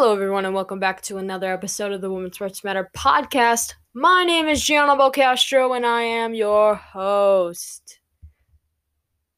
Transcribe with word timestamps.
Hello, 0.00 0.14
everyone, 0.14 0.46
and 0.46 0.54
welcome 0.54 0.80
back 0.80 1.02
to 1.02 1.18
another 1.18 1.52
episode 1.52 1.92
of 1.92 2.00
the 2.00 2.10
Women's 2.10 2.36
Sports 2.36 2.64
Matter 2.64 2.90
podcast. 2.96 3.74
My 3.92 4.24
name 4.24 4.48
is 4.48 4.64
Gianna 4.64 4.96
Bocastro, 4.96 5.76
and 5.76 5.84
I 5.84 6.00
am 6.00 6.32
your 6.32 6.74
host. 6.74 8.00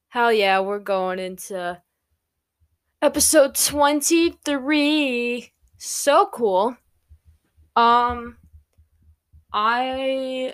Hell 0.07 0.31
yeah, 0.31 0.61
we're 0.61 0.79
going 0.79 1.19
into 1.19 1.81
episode 3.01 3.55
23. 3.55 5.51
So 5.79 6.29
cool. 6.33 6.77
Um, 7.75 8.37
I 9.51 10.53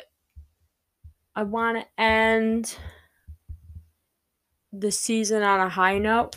I 1.35 1.43
want 1.43 1.77
to 1.77 2.01
end 2.01 2.75
the 4.73 4.91
season 4.91 5.43
on 5.43 5.59
a 5.59 5.69
high 5.69 5.99
note. 5.99 6.35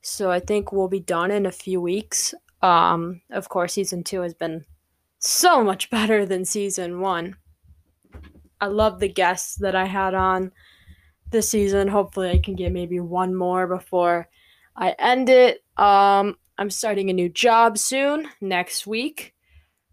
So 0.00 0.28
I 0.28 0.40
think 0.40 0.72
we'll 0.72 0.88
be 0.88 0.98
done 0.98 1.30
in 1.30 1.46
a 1.46 1.52
few 1.52 1.80
weeks. 1.80 2.34
Um, 2.62 3.20
of 3.30 3.48
course, 3.48 3.74
season 3.74 4.04
two 4.04 4.20
has 4.20 4.34
been 4.34 4.64
so 5.18 5.62
much 5.62 5.90
better 5.90 6.24
than 6.24 6.44
season 6.44 7.00
one. 7.00 7.36
I 8.60 8.66
love 8.66 9.00
the 9.00 9.08
guests 9.08 9.56
that 9.56 9.74
I 9.74 9.86
had 9.86 10.14
on 10.14 10.52
this 11.30 11.48
season. 11.48 11.88
Hopefully, 11.88 12.30
I 12.30 12.38
can 12.38 12.54
get 12.54 12.72
maybe 12.72 13.00
one 13.00 13.34
more 13.34 13.66
before 13.66 14.28
I 14.76 14.94
end 14.98 15.28
it. 15.28 15.64
Um, 15.76 16.36
I'm 16.58 16.70
starting 16.70 17.10
a 17.10 17.14
new 17.14 17.28
job 17.28 17.76
soon, 17.76 18.28
next 18.40 18.86
week. 18.86 19.34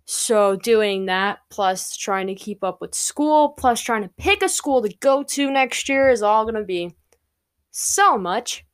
So, 0.05 0.55
doing 0.55 1.05
that, 1.05 1.39
plus 1.49 1.95
trying 1.95 2.27
to 2.27 2.35
keep 2.35 2.63
up 2.63 2.81
with 2.81 2.95
school, 2.95 3.49
plus 3.49 3.81
trying 3.81 4.03
to 4.03 4.11
pick 4.17 4.41
a 4.41 4.49
school 4.49 4.81
to 4.81 4.95
go 4.99 5.23
to 5.23 5.51
next 5.51 5.87
year 5.87 6.09
is 6.09 6.23
all 6.23 6.45
going 6.45 6.55
to 6.55 6.63
be 6.63 6.95
so 7.71 8.17
much. 8.17 8.65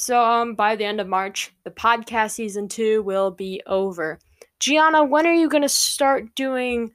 So, 0.00 0.24
um, 0.24 0.54
by 0.54 0.76
the 0.76 0.86
end 0.86 0.98
of 0.98 1.08
March, 1.08 1.52
the 1.62 1.70
podcast 1.70 2.30
season 2.30 2.68
two 2.68 3.02
will 3.02 3.30
be 3.30 3.60
over. 3.66 4.18
Gianna, 4.58 5.04
when 5.04 5.26
are 5.26 5.34
you 5.34 5.46
going 5.46 5.60
to 5.62 5.68
start 5.68 6.34
doing 6.34 6.92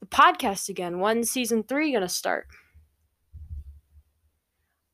the 0.00 0.06
podcast 0.06 0.68
again? 0.68 0.98
When's 0.98 1.30
season 1.30 1.62
three 1.62 1.92
going 1.92 2.02
to 2.02 2.08
start? 2.08 2.48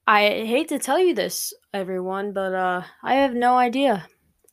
I 0.06 0.25
hate 0.44 0.69
to 0.69 0.78
tell 0.78 0.98
you 0.98 1.14
this, 1.14 1.55
everyone, 1.72 2.34
but 2.34 2.53
uh, 2.53 2.83
I 3.03 3.14
have 3.14 3.33
no 3.33 3.56
idea. 3.56 4.08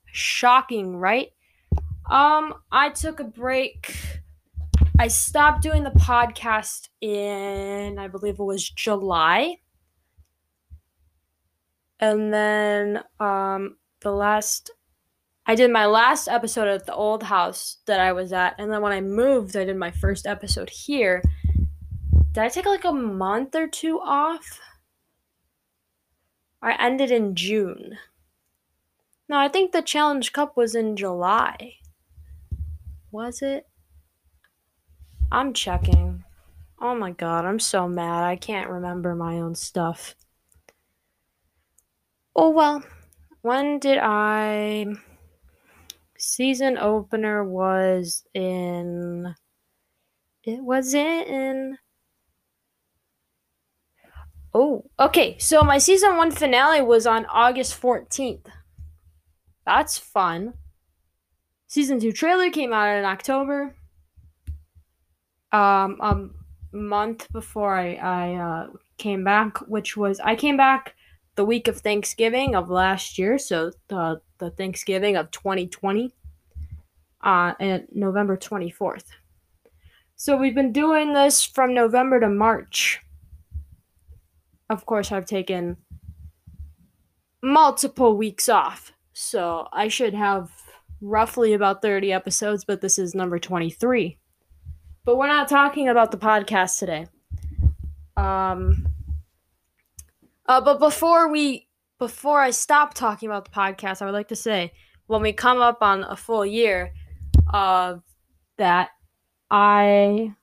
Shocking, 0.05 0.95
right? 0.95 1.33
Um, 2.09 2.53
I 2.71 2.91
took 2.91 3.19
a 3.19 3.25
break. 3.25 4.21
I 4.97 5.09
stopped 5.09 5.63
doing 5.63 5.83
the 5.83 5.91
podcast 5.91 6.87
in, 7.01 7.99
I 7.99 8.07
believe 8.07 8.39
it 8.39 8.43
was 8.43 8.69
July 8.69 9.57
and 12.01 12.33
then 12.33 13.03
um, 13.19 13.77
the 14.01 14.11
last 14.11 14.71
I 15.45 15.55
did 15.55 15.71
my 15.71 15.85
last 15.85 16.27
episode 16.27 16.67
at 16.67 16.85
the 16.85 16.93
old 16.93 17.23
house 17.23 17.77
that 17.85 17.99
I 17.99 18.11
was 18.11 18.31
at, 18.31 18.55
and 18.59 18.71
then 18.71 18.81
when 18.81 18.91
I 18.91 19.01
moved, 19.01 19.55
I 19.55 19.65
did 19.65 19.77
my 19.77 19.91
first 19.91 20.27
episode 20.27 20.69
here. 20.69 21.23
Did 22.31 22.43
I 22.43 22.49
take 22.49 22.65
like 22.65 22.85
a 22.85 22.91
month 22.91 23.55
or 23.55 23.67
two 23.67 23.99
off? 23.99 24.59
I 26.61 26.75
ended 26.79 27.11
in 27.11 27.35
June. 27.35 27.97
No, 29.27 29.37
I 29.37 29.47
think 29.47 29.71
the 29.71 29.81
Challenge 29.81 30.31
Cup 30.31 30.55
was 30.55 30.75
in 30.75 30.95
July. 30.95 31.73
Was 33.11 33.41
it? 33.41 33.65
I'm 35.31 35.53
checking. 35.53 36.23
Oh 36.79 36.95
my 36.95 37.11
god, 37.11 37.45
I'm 37.45 37.59
so 37.59 37.87
mad. 37.87 38.23
I 38.23 38.35
can't 38.35 38.69
remember 38.69 39.15
my 39.15 39.35
own 39.35 39.55
stuff. 39.55 40.15
Oh 42.35 42.49
well, 42.49 42.83
when 43.41 43.79
did 43.79 43.97
I? 44.01 44.85
Season 46.17 46.77
opener 46.77 47.43
was 47.43 48.23
in. 48.33 49.35
It 50.43 50.63
was 50.63 50.93
in. 50.93 51.77
Oh, 54.53 54.85
okay. 54.99 55.37
So 55.39 55.61
my 55.63 55.77
season 55.77 56.17
one 56.17 56.31
finale 56.31 56.81
was 56.81 57.05
on 57.05 57.25
August 57.25 57.79
14th. 57.81 58.45
That's 59.65 59.97
fun. 59.97 60.53
Season 61.67 61.99
two 61.99 62.11
trailer 62.11 62.49
came 62.49 62.73
out 62.73 62.97
in 62.97 63.05
October. 63.05 63.75
Um, 65.51 65.97
a 66.01 66.27
month 66.75 67.31
before 67.31 67.75
I, 67.75 67.95
I 67.95 68.33
uh, 68.35 68.67
came 68.97 69.23
back, 69.23 69.57
which 69.67 69.97
was 69.97 70.19
I 70.21 70.35
came 70.35 70.55
back 70.55 70.95
the 71.35 71.45
week 71.45 71.67
of 71.67 71.79
Thanksgiving 71.79 72.55
of 72.55 72.69
last 72.69 73.17
year, 73.17 73.37
so 73.37 73.71
the 73.87 74.21
the 74.37 74.49
Thanksgiving 74.49 75.15
of 75.15 75.31
2020, 75.31 76.13
uh, 77.21 77.53
and 77.59 77.87
November 77.91 78.35
24th. 78.35 79.05
So 80.15 80.37
we've 80.37 80.55
been 80.55 80.73
doing 80.73 81.13
this 81.13 81.43
from 81.43 81.73
November 81.73 82.19
to 82.19 82.29
March. 82.29 83.01
Of 84.69 84.85
course, 84.85 85.11
I've 85.11 85.25
taken 85.25 85.77
multiple 87.41 88.15
weeks 88.17 88.49
off, 88.49 88.93
so 89.13 89.67
I 89.73 89.87
should 89.87 90.13
have 90.13 90.51
roughly 91.01 91.53
about 91.53 91.81
30 91.81 92.13
episodes, 92.13 92.63
but 92.63 92.81
this 92.81 92.99
is 92.99 93.15
number 93.15 93.39
23. 93.39 94.17
But 95.03 95.17
we're 95.17 95.27
not 95.27 95.49
talking 95.49 95.89
about 95.89 96.11
the 96.11 96.17
podcast 96.17 96.77
today. 96.77 97.07
Um, 98.15 98.90
uh, 100.51 100.59
but 100.59 100.79
before 100.79 101.29
we 101.29 101.69
before 101.97 102.41
I 102.41 102.49
stop 102.49 102.93
talking 102.93 103.29
about 103.29 103.45
the 103.45 103.51
podcast, 103.51 104.01
I 104.01 104.05
would 104.05 104.13
like 104.13 104.27
to 104.27 104.35
say 104.35 104.73
when 105.07 105.21
we 105.21 105.31
come 105.31 105.61
up 105.61 105.77
on 105.81 106.03
a 106.03 106.17
full 106.17 106.45
year 106.45 106.93
of 107.53 108.03
that, 108.57 108.89
I 109.49 110.33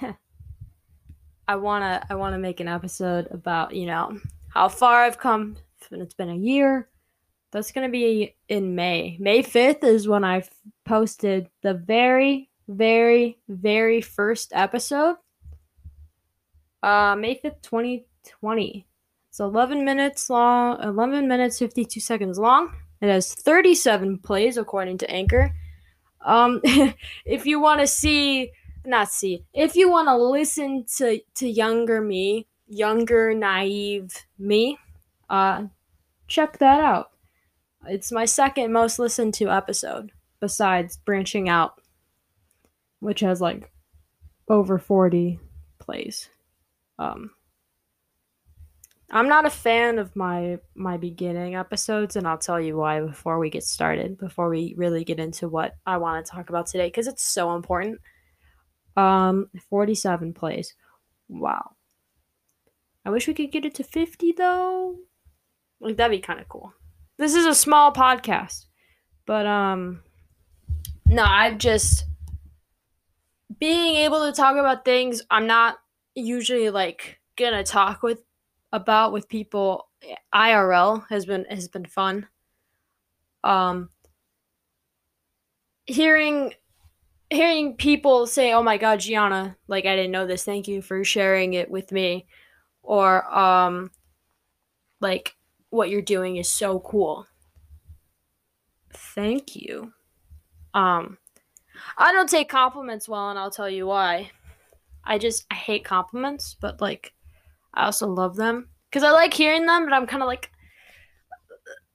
I 1.48 1.56
wanna 1.56 2.02
I 2.08 2.14
wanna 2.14 2.38
make 2.38 2.60
an 2.60 2.68
episode 2.68 3.28
about 3.30 3.74
you 3.74 3.84
know 3.84 4.18
how 4.48 4.68
far 4.68 5.02
I've 5.02 5.18
come. 5.18 5.58
It's 5.90 6.14
been 6.14 6.30
a 6.30 6.34
year. 6.34 6.88
That's 7.52 7.72
gonna 7.72 7.90
be 7.90 8.36
in 8.48 8.74
May. 8.74 9.18
May 9.20 9.42
fifth 9.42 9.84
is 9.84 10.08
when 10.08 10.24
I 10.24 10.48
posted 10.86 11.50
the 11.62 11.74
very 11.74 12.48
very 12.68 13.38
very 13.50 14.00
first 14.00 14.52
episode 14.54 15.16
uh, 16.86 17.16
May 17.16 17.34
5th, 17.34 17.62
2020. 17.62 18.86
It's 19.28 19.40
11 19.40 19.84
minutes 19.84 20.30
long, 20.30 20.80
11 20.80 21.26
minutes, 21.26 21.58
52 21.58 21.98
seconds 21.98 22.38
long. 22.38 22.72
It 23.00 23.08
has 23.08 23.34
37 23.34 24.18
plays 24.20 24.56
according 24.56 24.98
to 24.98 25.10
Anchor. 25.10 25.52
Um, 26.24 26.60
if 27.26 27.44
you 27.44 27.60
want 27.60 27.80
to 27.80 27.88
see, 27.88 28.52
not 28.84 29.10
see, 29.10 29.44
if 29.52 29.74
you 29.74 29.90
want 29.90 30.08
to 30.08 30.16
listen 30.16 30.86
to, 30.96 31.20
to 31.34 31.48
younger 31.48 32.00
me, 32.00 32.46
younger, 32.68 33.34
naive 33.34 34.24
me, 34.38 34.78
uh, 35.28 35.64
check 36.28 36.58
that 36.58 36.80
out. 36.80 37.10
It's 37.88 38.12
my 38.12 38.24
second 38.24 38.72
most 38.72 38.98
listened 39.00 39.34
to 39.34 39.50
episode 39.50 40.12
besides 40.40 40.96
branching 40.98 41.48
out, 41.48 41.80
which 43.00 43.20
has 43.20 43.40
like 43.40 43.72
over 44.48 44.78
40 44.78 45.40
plays. 45.80 46.28
Um, 46.98 47.30
I'm 49.10 49.28
not 49.28 49.46
a 49.46 49.50
fan 49.50 49.98
of 49.98 50.16
my 50.16 50.58
my 50.74 50.96
beginning 50.96 51.54
episodes, 51.54 52.16
and 52.16 52.26
I'll 52.26 52.38
tell 52.38 52.60
you 52.60 52.76
why 52.76 53.00
before 53.00 53.38
we 53.38 53.50
get 53.50 53.62
started. 53.62 54.18
Before 54.18 54.48
we 54.48 54.74
really 54.76 55.04
get 55.04 55.20
into 55.20 55.48
what 55.48 55.76
I 55.86 55.98
want 55.98 56.24
to 56.24 56.32
talk 56.32 56.48
about 56.48 56.66
today, 56.66 56.88
because 56.88 57.06
it's 57.06 57.22
so 57.22 57.54
important. 57.54 58.00
Um, 58.96 59.50
47 59.68 60.32
plays. 60.32 60.74
Wow. 61.28 61.72
I 63.04 63.10
wish 63.10 63.28
we 63.28 63.34
could 63.34 63.52
get 63.52 63.64
it 63.64 63.74
to 63.76 63.84
50 63.84 64.32
though. 64.32 64.96
Like 65.80 65.96
that'd 65.96 66.10
be 66.10 66.20
kind 66.20 66.40
of 66.40 66.48
cool. 66.48 66.72
This 67.18 67.34
is 67.34 67.46
a 67.46 67.54
small 67.54 67.92
podcast, 67.92 68.66
but 69.26 69.46
um, 69.46 70.02
no, 71.06 71.22
I've 71.22 71.58
just 71.58 72.04
being 73.58 73.96
able 73.96 74.26
to 74.26 74.32
talk 74.32 74.56
about 74.56 74.84
things 74.84 75.22
I'm 75.30 75.46
not 75.46 75.78
usually 76.16 76.70
like 76.70 77.20
gonna 77.36 77.62
talk 77.62 78.02
with 78.02 78.22
about 78.72 79.12
with 79.12 79.28
people 79.28 79.88
IRL 80.34 81.06
has 81.08 81.26
been 81.26 81.44
has 81.50 81.68
been 81.68 81.84
fun. 81.86 82.26
Um 83.44 83.90
hearing 85.86 86.54
hearing 87.30 87.76
people 87.76 88.26
say, 88.26 88.52
"Oh 88.52 88.62
my 88.62 88.76
god, 88.78 89.00
Gianna, 89.00 89.56
like 89.68 89.84
I 89.86 89.96
didn't 89.96 90.12
know 90.12 90.26
this. 90.26 90.44
Thank 90.44 90.68
you 90.68 90.82
for 90.82 91.04
sharing 91.04 91.54
it 91.54 91.70
with 91.70 91.92
me." 91.92 92.26
Or 92.82 93.26
um 93.36 93.90
like 95.00 95.36
what 95.70 95.90
you're 95.90 96.02
doing 96.02 96.36
is 96.36 96.48
so 96.48 96.80
cool. 96.80 97.26
Thank 98.92 99.56
you. 99.56 99.92
Um 100.74 101.18
I 101.98 102.12
don't 102.12 102.28
take 102.30 102.48
compliments 102.48 103.08
well 103.08 103.30
and 103.30 103.38
I'll 103.38 103.50
tell 103.50 103.68
you 103.70 103.86
why. 103.86 104.30
I 105.06 105.18
just 105.18 105.46
I 105.50 105.54
hate 105.54 105.84
compliments, 105.84 106.56
but 106.60 106.80
like 106.80 107.14
I 107.74 107.86
also 107.86 108.08
love 108.08 108.36
them 108.36 108.68
because 108.90 109.02
I 109.02 109.10
like 109.10 109.32
hearing 109.32 109.66
them, 109.66 109.84
but 109.84 109.92
I'm 109.94 110.06
kind 110.06 110.22
of 110.22 110.26
like 110.26 110.50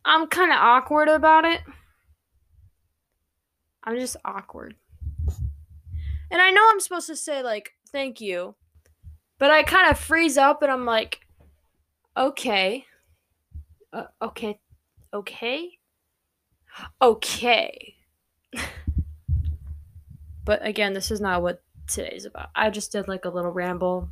I'm 0.06 0.28
kind 0.28 0.52
of 0.52 0.58
awkward 0.58 1.10
about 1.10 1.46
it. 1.46 1.62
I'm 3.84 3.98
just 3.98 4.18
awkward. 4.26 4.76
And 6.30 6.42
I 6.42 6.50
know 6.50 6.68
I'm 6.72 6.80
supposed 6.80 7.08
to 7.08 7.16
say, 7.16 7.44
like, 7.44 7.74
thank 7.92 8.22
you, 8.22 8.56
but 9.38 9.52
I 9.52 9.64
kind 9.64 9.92
of 9.92 10.00
freeze 10.00 10.38
up 10.38 10.62
and 10.62 10.72
I'm 10.72 10.86
like, 10.86 11.20
okay. 12.16 12.86
Uh, 13.92 14.06
okay. 14.22 14.60
Okay. 15.14 15.78
Okay. 17.02 17.96
but 20.46 20.66
again, 20.66 20.94
this 20.94 21.12
is 21.12 21.20
not 21.20 21.42
what 21.42 21.62
today's 21.94 22.26
about. 22.26 22.50
I 22.56 22.70
just 22.70 22.92
did 22.92 23.08
like 23.08 23.26
a 23.26 23.30
little 23.30 23.52
ramble, 23.52 24.10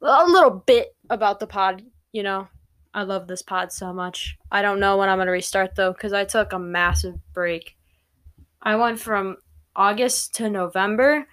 a 0.00 0.24
little 0.26 0.62
bit 0.66 0.96
about 1.10 1.40
the 1.40 1.46
pod, 1.46 1.82
you 2.12 2.22
know. 2.22 2.48
I 2.94 3.04
love 3.04 3.26
this 3.26 3.42
pod 3.42 3.72
so 3.72 3.92
much. 3.92 4.36
I 4.50 4.60
don't 4.60 4.80
know 4.80 4.98
when 4.98 5.08
I'm 5.08 5.16
going 5.16 5.26
to 5.26 5.32
restart 5.32 5.74
though 5.76 5.94
cuz 5.94 6.12
I 6.12 6.24
took 6.24 6.52
a 6.52 6.58
massive 6.58 7.18
break. 7.32 7.76
I 8.60 8.76
went 8.76 9.00
from 9.00 9.38
August 9.74 10.34
to 10.36 10.50
November. 10.50 11.26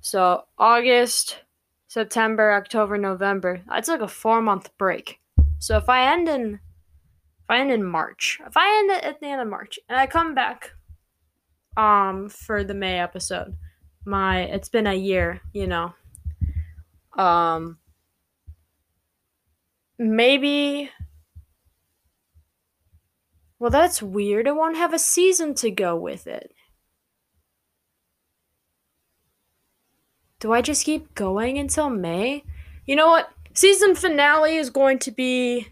So, 0.00 0.44
August, 0.56 1.42
September, 1.88 2.52
October, 2.52 2.96
November. 2.96 3.62
I 3.68 3.80
took 3.80 4.00
a 4.00 4.04
4-month 4.04 4.70
break. 4.78 5.20
So, 5.58 5.76
if 5.76 5.88
I 5.88 6.12
end 6.12 6.28
in 6.28 6.54
if 6.54 7.50
I 7.50 7.60
end 7.60 7.72
in 7.72 7.82
March, 7.82 8.40
if 8.46 8.56
I 8.56 8.78
end 8.78 8.90
it 8.90 9.04
at 9.04 9.20
the 9.20 9.26
end 9.26 9.40
of 9.40 9.48
March 9.48 9.78
and 9.88 9.98
I 9.98 10.06
come 10.06 10.34
back 10.34 10.72
um 11.76 12.28
for 12.28 12.62
the 12.62 12.74
May 12.74 13.00
episode, 13.00 13.56
my 14.08 14.40
it's 14.40 14.68
been 14.68 14.86
a 14.86 14.94
year, 14.94 15.40
you 15.52 15.66
know. 15.66 15.94
Um 17.16 17.78
maybe 19.98 20.90
well 23.58 23.70
that's 23.70 24.02
weird. 24.02 24.46
It 24.46 24.56
won't 24.56 24.76
have 24.76 24.94
a 24.94 24.98
season 24.98 25.54
to 25.56 25.70
go 25.70 25.94
with 25.96 26.26
it. 26.26 26.52
Do 30.40 30.52
i 30.52 30.62
just 30.62 30.84
keep 30.84 31.14
going 31.14 31.58
until 31.58 31.90
may? 31.90 32.44
You 32.86 32.96
know 32.96 33.08
what? 33.08 33.30
Season 33.54 33.94
finale 33.94 34.56
is 34.56 34.70
going 34.70 35.00
to 35.00 35.10
be 35.10 35.68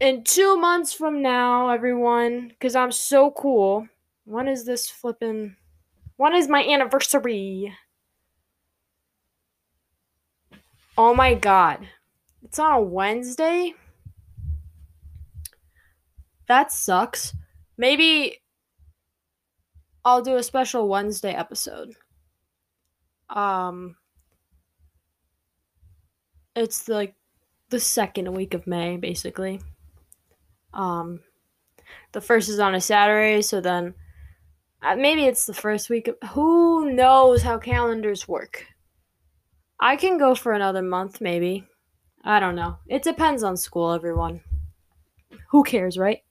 in 0.00 0.24
two 0.24 0.56
months 0.56 0.92
from 0.92 1.20
now 1.20 1.68
everyone 1.70 2.48
because 2.48 2.74
i'm 2.74 2.92
so 2.92 3.30
cool. 3.30 3.88
When 4.24 4.48
is 4.48 4.64
this 4.64 4.88
flipping 4.88 5.56
when 6.18 6.34
is 6.34 6.46
my 6.46 6.62
anniversary 6.62 7.72
oh 10.98 11.14
my 11.14 11.32
god 11.32 11.88
it's 12.42 12.58
on 12.58 12.72
a 12.72 12.80
Wednesday? 12.80 13.74
That 16.46 16.72
sucks. 16.72 17.34
Maybe 17.76 18.38
I'll 20.04 20.22
do 20.22 20.36
a 20.36 20.42
special 20.42 20.88
Wednesday 20.88 21.32
episode. 21.32 21.94
Um 23.28 23.96
it's 26.56 26.88
like 26.88 27.14
the 27.68 27.78
second 27.78 28.32
week 28.32 28.54
of 28.54 28.66
May 28.66 28.96
basically. 28.96 29.60
Um 30.72 31.20
the 32.12 32.20
first 32.20 32.48
is 32.48 32.58
on 32.58 32.74
a 32.74 32.80
Saturday, 32.80 33.42
so 33.42 33.60
then 33.60 33.94
maybe 34.96 35.24
it's 35.24 35.46
the 35.46 35.54
first 35.54 35.90
week 35.90 36.08
of 36.08 36.16
who 36.30 36.90
knows 36.92 37.42
how 37.42 37.58
calendars 37.58 38.28
work. 38.28 38.66
I 39.80 39.96
can 39.96 40.18
go 40.18 40.34
for 40.34 40.52
another 40.52 40.82
month 40.82 41.20
maybe. 41.20 41.66
I 42.24 42.40
don't 42.40 42.56
know. 42.56 42.78
It 42.88 43.02
depends 43.02 43.42
on 43.42 43.56
school, 43.56 43.92
everyone. 43.92 44.40
Who 45.50 45.62
cares, 45.62 45.96
right? 45.96 46.22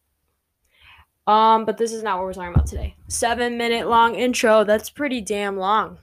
Um, 1.26 1.66
but 1.66 1.78
this 1.78 1.92
is 1.92 2.04
not 2.04 2.18
what 2.18 2.26
we're 2.26 2.34
talking 2.34 2.54
about 2.54 2.68
today. 2.68 2.96
Seven 3.10 3.58
minute 3.58 3.88
long 3.88 4.16
intro. 4.16 4.64
That's 4.64 4.90
pretty 4.90 5.22
damn 5.22 5.58
long. 5.58 5.98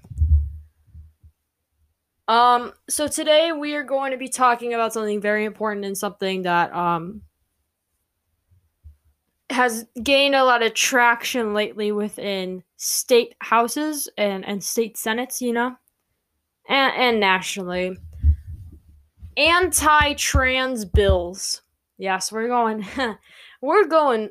Um, 2.28 2.72
so 2.88 3.08
today 3.08 3.52
we 3.52 3.74
are 3.74 3.82
going 3.82 4.12
to 4.12 4.16
be 4.16 4.28
talking 4.28 4.74
about 4.74 4.92
something 4.92 5.20
very 5.20 5.44
important 5.44 5.84
and 5.84 5.96
something 5.96 6.42
that 6.42 6.74
um 6.74 7.22
has 9.54 9.86
gained 10.02 10.34
a 10.34 10.44
lot 10.44 10.62
of 10.62 10.74
traction 10.74 11.54
lately 11.54 11.90
within 11.90 12.62
state 12.76 13.34
houses 13.40 14.08
and, 14.18 14.44
and 14.44 14.62
state 14.62 14.96
senates, 14.96 15.40
you 15.40 15.52
know, 15.52 15.76
and, 16.68 16.94
and 16.94 17.20
nationally 17.20 17.96
anti-trans 19.36 20.84
bills. 20.84 21.62
Yes, 21.98 22.32
we're 22.32 22.48
going. 22.48 22.84
we're 23.60 23.86
going. 23.86 24.30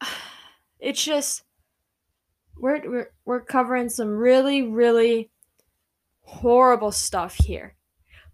It's 0.80 1.04
just 1.04 1.42
we're, 2.56 2.80
we're 2.88 3.10
we're 3.24 3.40
covering 3.40 3.88
some 3.88 4.10
really 4.10 4.62
really 4.62 5.28
horrible 6.20 6.92
stuff 6.92 7.34
here. 7.34 7.74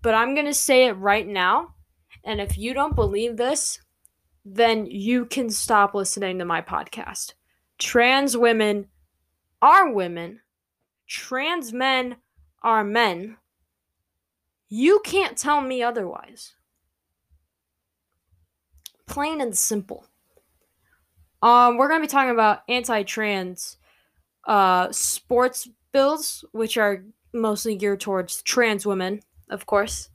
But 0.03 0.15
I'm 0.15 0.35
going 0.35 0.45
to 0.45 0.53
say 0.53 0.85
it 0.85 0.93
right 0.93 1.27
now, 1.27 1.75
and 2.23 2.43
if 2.43 2.59
you 2.59 2.75
don't 2.75 2.95
believe 2.95 3.39
this, 3.39 3.81
then 4.45 4.87
you 4.87 5.25
can 5.25 5.49
stop 5.51 5.95
listening 5.95 6.39
to 6.39 6.45
my 6.45 6.61
podcast. 6.61 7.35
Trans 7.79 8.37
women 8.37 8.89
are 9.63 9.93
women. 9.93 10.41
Trans 11.07 11.73
men 11.73 12.17
are 12.63 12.85
men. 12.85 13.37
You 14.69 15.01
can't 15.05 15.37
tell 15.37 15.61
me 15.61 15.83
otherwise. 15.83 16.55
Plain 19.07 19.41
and 19.41 19.57
simple. 19.57 20.07
Um, 21.43 21.77
we're 21.77 21.89
gonna 21.89 22.01
be 22.01 22.07
talking 22.07 22.31
about 22.31 22.63
anti-trans 22.69 23.77
uh, 24.47 24.91
sports 24.93 25.69
bills, 25.93 26.45
which 26.53 26.77
are 26.77 27.05
mostly 27.33 27.77
geared 27.77 28.01
towards 28.01 28.43
trans 28.43 28.87
women, 28.87 29.21
of 29.51 29.67
course. 29.67 30.09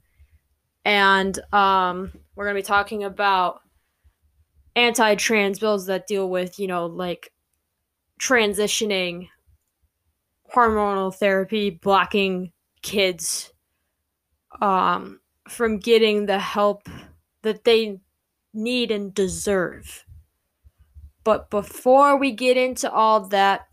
And 0.84 1.38
um, 1.52 2.12
we're 2.34 2.46
gonna 2.46 2.58
be 2.58 2.62
talking 2.62 3.04
about 3.04 3.62
anti-trans 4.80 5.58
bills 5.58 5.86
that 5.86 6.06
deal 6.06 6.28
with, 6.28 6.58
you 6.58 6.66
know, 6.66 6.86
like 6.86 7.32
transitioning, 8.18 9.28
hormonal 10.54 11.14
therapy, 11.14 11.70
blocking 11.70 12.52
kids 12.82 13.52
um, 14.60 15.20
from 15.48 15.78
getting 15.78 16.26
the 16.26 16.38
help 16.38 16.88
that 17.42 17.64
they 17.64 18.00
need 18.52 18.90
and 18.90 19.14
deserve. 19.14 20.04
But 21.24 21.50
before 21.50 22.16
we 22.16 22.32
get 22.32 22.56
into 22.56 22.90
all 22.90 23.28
that, 23.28 23.66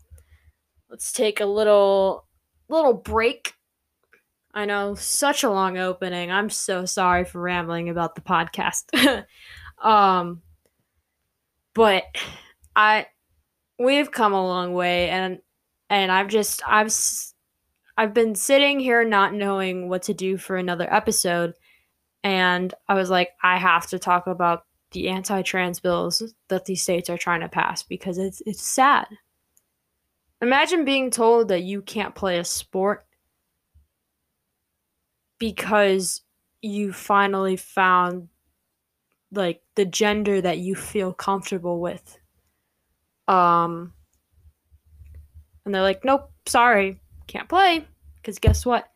let's 0.90 1.12
take 1.12 1.40
a 1.40 1.46
little 1.46 2.26
little 2.68 2.94
break. 2.94 3.54
I 4.52 4.66
know 4.66 4.94
such 4.94 5.42
a 5.42 5.50
long 5.50 5.78
opening. 5.78 6.30
I'm 6.30 6.50
so 6.50 6.84
sorry 6.84 7.24
for 7.24 7.40
rambling 7.40 7.88
about 7.88 8.14
the 8.14 8.20
podcast. 8.20 9.24
um 9.82 10.42
but 11.78 12.02
I 12.74 13.06
we've 13.78 14.10
come 14.10 14.32
a 14.32 14.44
long 14.44 14.74
way 14.74 15.10
and 15.10 15.38
and 15.88 16.10
I've 16.10 16.26
just 16.26 16.60
I've 16.66 16.92
I've 17.96 18.12
been 18.12 18.34
sitting 18.34 18.80
here 18.80 19.04
not 19.04 19.32
knowing 19.32 19.88
what 19.88 20.02
to 20.02 20.14
do 20.14 20.38
for 20.38 20.56
another 20.56 20.92
episode, 20.92 21.54
and 22.24 22.74
I 22.88 22.94
was 22.94 23.10
like, 23.10 23.30
I 23.44 23.58
have 23.58 23.86
to 23.88 23.98
talk 23.98 24.26
about 24.26 24.64
the 24.90 25.08
anti-trans 25.08 25.78
bills 25.78 26.22
that 26.48 26.64
these 26.64 26.82
states 26.82 27.08
are 27.10 27.18
trying 27.18 27.40
to 27.40 27.48
pass 27.48 27.84
because 27.84 28.18
it's 28.18 28.42
it's 28.44 28.62
sad. 28.62 29.06
Imagine 30.42 30.84
being 30.84 31.12
told 31.12 31.46
that 31.48 31.62
you 31.62 31.80
can't 31.80 32.14
play 32.14 32.40
a 32.40 32.44
sport 32.44 33.06
because 35.38 36.22
you 36.60 36.92
finally 36.92 37.56
found 37.56 38.28
like 39.32 39.62
the 39.74 39.84
gender 39.84 40.40
that 40.40 40.58
you 40.58 40.74
feel 40.74 41.12
comfortable 41.12 41.80
with. 41.80 42.18
Um 43.26 43.92
and 45.64 45.74
they're 45.74 45.82
like, 45.82 46.04
"Nope, 46.04 46.30
sorry 46.46 47.00
can't 47.26 47.48
play 47.48 47.86
because 48.16 48.38
guess 48.38 48.66
what? 48.66 48.88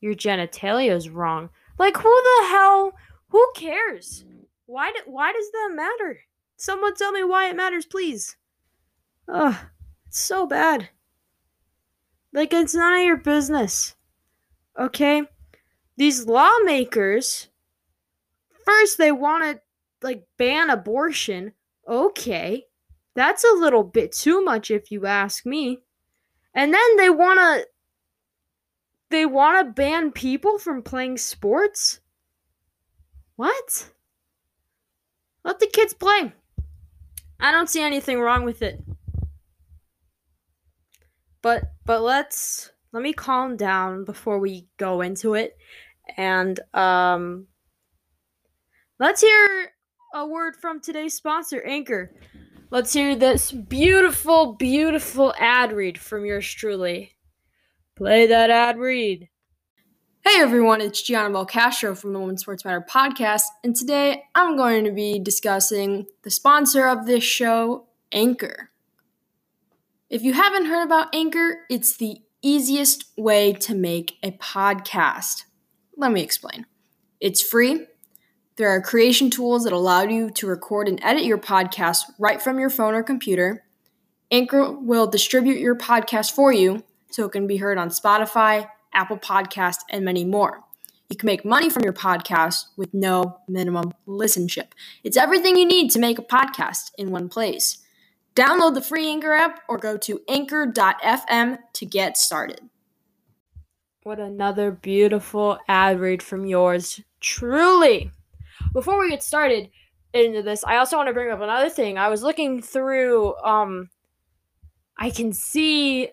Your 0.00 0.14
genitalia 0.14 0.94
is 0.94 1.08
wrong. 1.08 1.50
Like 1.78 1.96
who 1.96 2.22
the 2.22 2.48
hell? 2.48 2.92
Who 3.30 3.44
cares? 3.56 4.24
Why 4.66 4.92
do, 4.92 5.00
why 5.06 5.32
does 5.32 5.50
that 5.50 5.72
matter? 5.74 6.20
Someone 6.56 6.94
tell 6.94 7.12
me 7.12 7.24
why 7.24 7.48
it 7.48 7.56
matters, 7.56 7.86
please. 7.86 8.36
Ugh, 9.28 9.56
it's 10.06 10.20
so 10.20 10.46
bad. 10.46 10.88
Like 12.32 12.52
it's 12.52 12.74
none 12.74 13.00
of 13.00 13.04
your 13.04 13.16
business. 13.16 13.94
Okay? 14.78 15.22
These 15.96 16.26
lawmakers 16.26 17.48
first 18.66 18.98
they 18.98 19.12
want 19.12 19.44
to 19.44 19.60
like 20.02 20.24
ban 20.36 20.68
abortion. 20.70 21.52
Okay. 21.88 22.64
That's 23.14 23.44
a 23.44 23.58
little 23.58 23.84
bit 23.84 24.12
too 24.12 24.44
much 24.44 24.70
if 24.70 24.90
you 24.90 25.06
ask 25.06 25.46
me. 25.46 25.80
And 26.54 26.74
then 26.74 26.96
they 26.96 27.08
want 27.08 27.38
to 27.40 27.66
they 29.10 29.24
want 29.24 29.66
to 29.66 29.72
ban 29.72 30.10
people 30.10 30.58
from 30.58 30.82
playing 30.82 31.18
sports? 31.18 32.00
What? 33.36 33.90
Let 35.44 35.60
the 35.60 35.68
kids 35.68 35.94
play. 35.94 36.32
I 37.38 37.52
don't 37.52 37.70
see 37.70 37.82
anything 37.82 38.20
wrong 38.20 38.44
with 38.44 38.62
it. 38.62 38.82
But 41.40 41.64
but 41.84 42.02
let's 42.02 42.72
let 42.92 43.02
me 43.02 43.12
calm 43.12 43.56
down 43.56 44.04
before 44.04 44.38
we 44.38 44.66
go 44.78 45.02
into 45.02 45.34
it 45.34 45.56
and 46.16 46.58
um 46.74 47.46
let's 48.98 49.20
hear 49.20 49.72
a 50.14 50.26
word 50.26 50.56
from 50.56 50.80
today's 50.80 51.14
sponsor, 51.14 51.62
Anchor. 51.64 52.12
Let's 52.70 52.92
hear 52.92 53.14
this 53.14 53.52
beautiful, 53.52 54.54
beautiful 54.54 55.34
ad 55.38 55.72
read 55.72 55.98
from 55.98 56.24
yours 56.24 56.50
truly. 56.50 57.12
Play 57.94 58.26
that 58.26 58.50
ad 58.50 58.78
read. 58.78 59.28
Hey 60.24 60.40
everyone, 60.40 60.80
it's 60.80 61.02
Gianna 61.02 61.46
Castro 61.46 61.94
from 61.94 62.12
the 62.12 62.18
Women's 62.18 62.40
Sports 62.40 62.64
Matter 62.64 62.84
podcast, 62.90 63.44
and 63.62 63.76
today 63.76 64.24
I'm 64.34 64.56
going 64.56 64.84
to 64.84 64.90
be 64.90 65.20
discussing 65.20 66.06
the 66.24 66.30
sponsor 66.30 66.88
of 66.88 67.06
this 67.06 67.22
show, 67.22 67.86
Anchor. 68.10 68.70
If 70.10 70.22
you 70.22 70.32
haven't 70.32 70.66
heard 70.66 70.84
about 70.84 71.14
Anchor, 71.14 71.58
it's 71.70 71.96
the 71.96 72.18
easiest 72.42 73.04
way 73.16 73.52
to 73.52 73.74
make 73.74 74.16
a 74.22 74.32
podcast. 74.32 75.44
Let 75.96 76.10
me 76.10 76.22
explain. 76.22 76.66
It's 77.20 77.40
free. 77.40 77.86
There 78.56 78.70
are 78.70 78.80
creation 78.80 79.28
tools 79.28 79.64
that 79.64 79.74
allow 79.74 80.04
you 80.04 80.30
to 80.30 80.46
record 80.46 80.88
and 80.88 80.98
edit 81.02 81.24
your 81.24 81.36
podcast 81.36 82.04
right 82.18 82.40
from 82.40 82.58
your 82.58 82.70
phone 82.70 82.94
or 82.94 83.02
computer. 83.02 83.64
Anchor 84.30 84.72
will 84.72 85.06
distribute 85.06 85.58
your 85.58 85.76
podcast 85.76 86.32
for 86.32 86.50
you 86.52 86.82
so 87.10 87.26
it 87.26 87.32
can 87.32 87.46
be 87.46 87.58
heard 87.58 87.76
on 87.76 87.90
Spotify, 87.90 88.68
Apple 88.94 89.18
Podcast, 89.18 89.80
and 89.90 90.06
many 90.06 90.24
more. 90.24 90.62
You 91.10 91.16
can 91.16 91.26
make 91.26 91.44
money 91.44 91.68
from 91.68 91.84
your 91.84 91.92
podcast 91.92 92.64
with 92.78 92.94
no 92.94 93.40
minimum 93.46 93.92
listenership. 94.08 94.68
It's 95.04 95.18
everything 95.18 95.56
you 95.56 95.66
need 95.66 95.90
to 95.90 95.98
make 95.98 96.18
a 96.18 96.22
podcast 96.22 96.92
in 96.96 97.10
one 97.10 97.28
place. 97.28 97.84
Download 98.34 98.72
the 98.72 98.80
free 98.80 99.06
Anchor 99.06 99.32
app 99.32 99.60
or 99.68 99.76
go 99.76 99.98
to 99.98 100.20
anchor.fm 100.28 101.58
to 101.74 101.86
get 101.86 102.16
started. 102.16 102.60
What 104.02 104.18
another 104.18 104.70
beautiful 104.70 105.58
ad 105.68 106.00
read 106.00 106.22
from 106.22 106.46
yours 106.46 107.02
truly. 107.20 108.12
Before 108.76 109.00
we 109.00 109.08
get 109.08 109.22
started 109.22 109.70
into 110.12 110.42
this, 110.42 110.62
I 110.62 110.76
also 110.76 110.98
want 110.98 111.08
to 111.08 111.14
bring 111.14 111.30
up 111.30 111.40
another 111.40 111.70
thing. 111.70 111.96
I 111.96 112.10
was 112.10 112.22
looking 112.22 112.60
through 112.60 113.34
um 113.38 113.88
I 114.98 115.08
can 115.08 115.32
see 115.32 116.10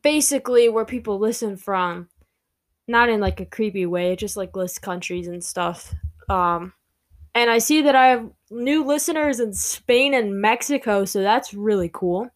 basically 0.00 0.70
where 0.70 0.86
people 0.86 1.18
listen 1.18 1.58
from. 1.58 2.08
Not 2.88 3.10
in 3.10 3.20
like 3.20 3.38
a 3.38 3.44
creepy 3.44 3.84
way, 3.84 4.16
just 4.16 4.34
like 4.34 4.56
list 4.56 4.80
countries 4.80 5.28
and 5.28 5.44
stuff. 5.44 5.94
Um 6.30 6.72
and 7.34 7.50
I 7.50 7.58
see 7.58 7.82
that 7.82 7.94
I 7.94 8.06
have 8.06 8.30
new 8.50 8.82
listeners 8.82 9.40
in 9.40 9.52
Spain 9.52 10.14
and 10.14 10.40
Mexico, 10.40 11.04
so 11.04 11.20
that's 11.20 11.52
really 11.52 11.90
cool. 11.92 12.30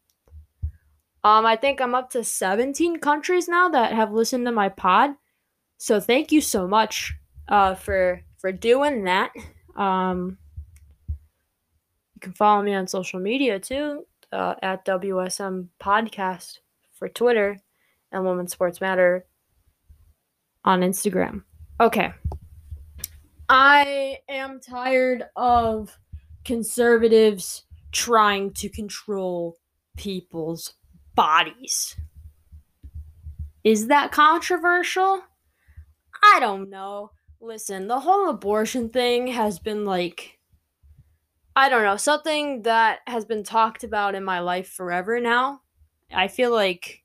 Um, 1.24 1.46
I 1.46 1.56
think 1.56 1.80
I'm 1.80 1.94
up 1.94 2.10
to 2.10 2.22
17 2.22 2.98
countries 2.98 3.48
now 3.48 3.70
that 3.70 3.94
have 3.94 4.12
listened 4.12 4.44
to 4.44 4.52
my 4.52 4.68
pod. 4.68 5.12
So 5.78 6.00
thank 6.00 6.32
you 6.32 6.42
so 6.42 6.68
much 6.68 7.14
uh, 7.48 7.74
for 7.74 8.24
for 8.38 8.52
doing 8.52 9.04
that. 9.04 9.32
Um, 9.76 10.38
you 11.08 12.20
can 12.20 12.32
follow 12.32 12.62
me 12.62 12.74
on 12.74 12.86
social 12.86 13.20
media 13.20 13.60
too 13.60 14.06
uh, 14.32 14.54
at 14.62 14.84
WSM 14.84 15.68
Podcast 15.80 16.58
for 16.92 17.08
Twitter 17.08 17.58
and 18.10 18.24
Women's 18.24 18.52
Sports 18.52 18.80
Matter 18.80 19.26
on 20.64 20.80
Instagram. 20.80 21.42
Okay. 21.80 22.12
I 23.48 24.18
am 24.28 24.60
tired 24.60 25.24
of 25.36 25.96
conservatives 26.44 27.64
trying 27.92 28.52
to 28.54 28.68
control 28.68 29.56
people's 29.96 30.74
bodies. 31.14 31.96
Is 33.64 33.86
that 33.88 34.12
controversial? 34.12 35.22
I 36.22 36.40
don't 36.40 36.68
know. 36.68 37.10
Listen, 37.40 37.88
the 37.88 38.00
whole 38.00 38.28
abortion 38.28 38.88
thing 38.90 39.28
has 39.28 39.58
been 39.58 39.84
like, 39.84 40.38
I 41.56 41.68
don't 41.68 41.82
know, 41.82 41.96
something 41.96 42.62
that 42.62 43.00
has 43.06 43.24
been 43.24 43.42
talked 43.42 43.84
about 43.84 44.14
in 44.14 44.24
my 44.24 44.40
life 44.40 44.68
forever 44.68 45.20
now. 45.20 45.62
I 46.12 46.28
feel 46.28 46.52
like 46.52 47.02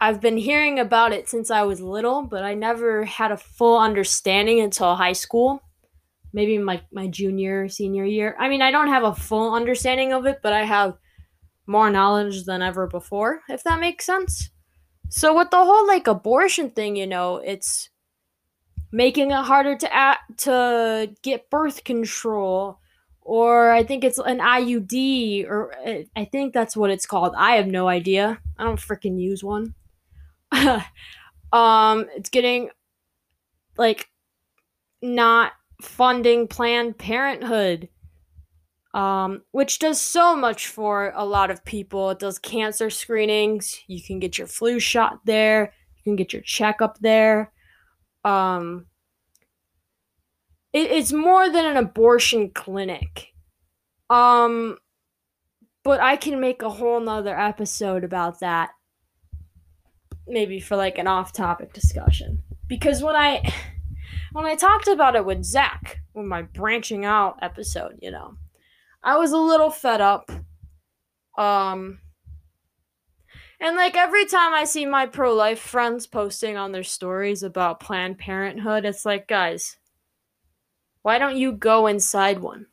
I've 0.00 0.20
been 0.20 0.36
hearing 0.36 0.78
about 0.78 1.12
it 1.12 1.28
since 1.28 1.50
I 1.50 1.62
was 1.62 1.80
little, 1.80 2.22
but 2.22 2.44
I 2.44 2.54
never 2.54 3.04
had 3.04 3.32
a 3.32 3.36
full 3.36 3.78
understanding 3.78 4.60
until 4.60 4.94
high 4.94 5.14
school. 5.14 5.62
Maybe 6.32 6.58
my, 6.58 6.82
my 6.92 7.08
junior, 7.08 7.68
senior 7.68 8.04
year. 8.04 8.36
I 8.38 8.48
mean, 8.48 8.62
I 8.62 8.70
don't 8.70 8.88
have 8.88 9.04
a 9.04 9.14
full 9.14 9.54
understanding 9.54 10.12
of 10.12 10.26
it, 10.26 10.40
but 10.42 10.52
I 10.52 10.64
have 10.64 10.98
more 11.66 11.90
knowledge 11.90 12.44
than 12.44 12.62
ever 12.62 12.86
before, 12.86 13.42
if 13.48 13.64
that 13.64 13.80
makes 13.80 14.06
sense. 14.06 14.50
So, 15.10 15.36
with 15.36 15.50
the 15.50 15.64
whole 15.64 15.86
like 15.86 16.06
abortion 16.08 16.70
thing, 16.70 16.96
you 16.96 17.06
know, 17.06 17.38
it's 17.38 17.90
making 18.96 19.30
it 19.30 19.44
harder 19.44 19.76
to 19.76 19.94
act, 19.94 20.38
to 20.38 21.10
get 21.22 21.50
birth 21.50 21.84
control 21.84 22.78
or 23.26 23.72
I 23.72 23.82
think 23.82 24.04
it's 24.04 24.18
an 24.18 24.38
IUD, 24.38 25.48
or 25.48 25.74
I 26.14 26.24
think 26.26 26.54
that's 26.54 26.76
what 26.76 26.90
it's 26.90 27.06
called. 27.06 27.34
I 27.36 27.56
have 27.56 27.66
no 27.66 27.88
idea. 27.88 28.38
I 28.56 28.62
don't 28.62 28.78
freaking 28.78 29.20
use 29.20 29.42
one. 29.42 29.74
um, 31.52 32.06
it's 32.14 32.30
getting 32.30 32.70
like 33.76 34.08
not 35.02 35.54
funding 35.82 36.46
Planned 36.46 36.98
Parenthood, 36.98 37.88
um, 38.94 39.42
which 39.50 39.80
does 39.80 40.00
so 40.00 40.36
much 40.36 40.68
for 40.68 41.12
a 41.16 41.24
lot 41.24 41.50
of 41.50 41.64
people. 41.64 42.10
It 42.10 42.20
does 42.20 42.38
cancer 42.38 42.90
screenings. 42.90 43.80
You 43.88 44.00
can 44.00 44.20
get 44.20 44.38
your 44.38 44.46
flu 44.46 44.78
shot 44.78 45.18
there. 45.24 45.72
You 45.96 46.04
can 46.04 46.14
get 46.14 46.32
your 46.32 46.42
checkup 46.42 46.98
there. 47.00 47.52
Um, 48.26 48.86
it, 50.72 50.90
it's 50.90 51.12
more 51.12 51.48
than 51.48 51.64
an 51.64 51.76
abortion 51.76 52.50
clinic. 52.50 53.32
Um, 54.10 54.78
but 55.84 56.00
I 56.00 56.16
can 56.16 56.40
make 56.40 56.62
a 56.62 56.70
whole 56.70 57.00
nother 57.00 57.38
episode 57.38 58.04
about 58.04 58.40
that 58.40 58.70
maybe 60.26 60.58
for 60.58 60.76
like 60.76 60.98
an 60.98 61.06
off-topic 61.06 61.72
discussion 61.72 62.42
because 62.66 63.02
when 63.02 63.14
I 63.14 63.52
when 64.32 64.44
I 64.44 64.56
talked 64.56 64.88
about 64.88 65.16
it 65.16 65.24
with 65.24 65.44
Zach 65.44 66.00
with 66.14 66.26
my 66.26 66.42
branching 66.42 67.04
out 67.04 67.38
episode, 67.42 67.98
you 68.02 68.10
know, 68.10 68.36
I 69.02 69.16
was 69.16 69.32
a 69.32 69.38
little 69.38 69.70
fed 69.70 70.00
up. 70.00 70.30
Um, 71.38 72.00
and 73.60 73.76
like 73.76 73.96
every 73.96 74.26
time 74.26 74.54
I 74.54 74.64
see 74.64 74.86
my 74.86 75.06
pro-life 75.06 75.58
friends 75.58 76.06
posting 76.06 76.56
on 76.56 76.72
their 76.72 76.82
stories 76.82 77.42
about 77.42 77.80
Planned 77.80 78.18
Parenthood, 78.18 78.84
it's 78.84 79.06
like, 79.06 79.26
guys, 79.28 79.76
why 81.02 81.18
don't 81.18 81.36
you 81.36 81.52
go 81.52 81.86
inside 81.86 82.40
one? 82.40 82.66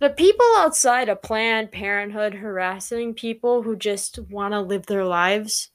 The 0.00 0.10
people 0.10 0.46
outside 0.56 1.08
of 1.08 1.22
Planned 1.22 1.70
Parenthood 1.72 2.34
harassing 2.34 3.14
people 3.14 3.62
who 3.62 3.76
just 3.76 4.18
want 4.18 4.52
to 4.52 4.60
live 4.60 4.86
their 4.86 5.04
lives 5.04 5.70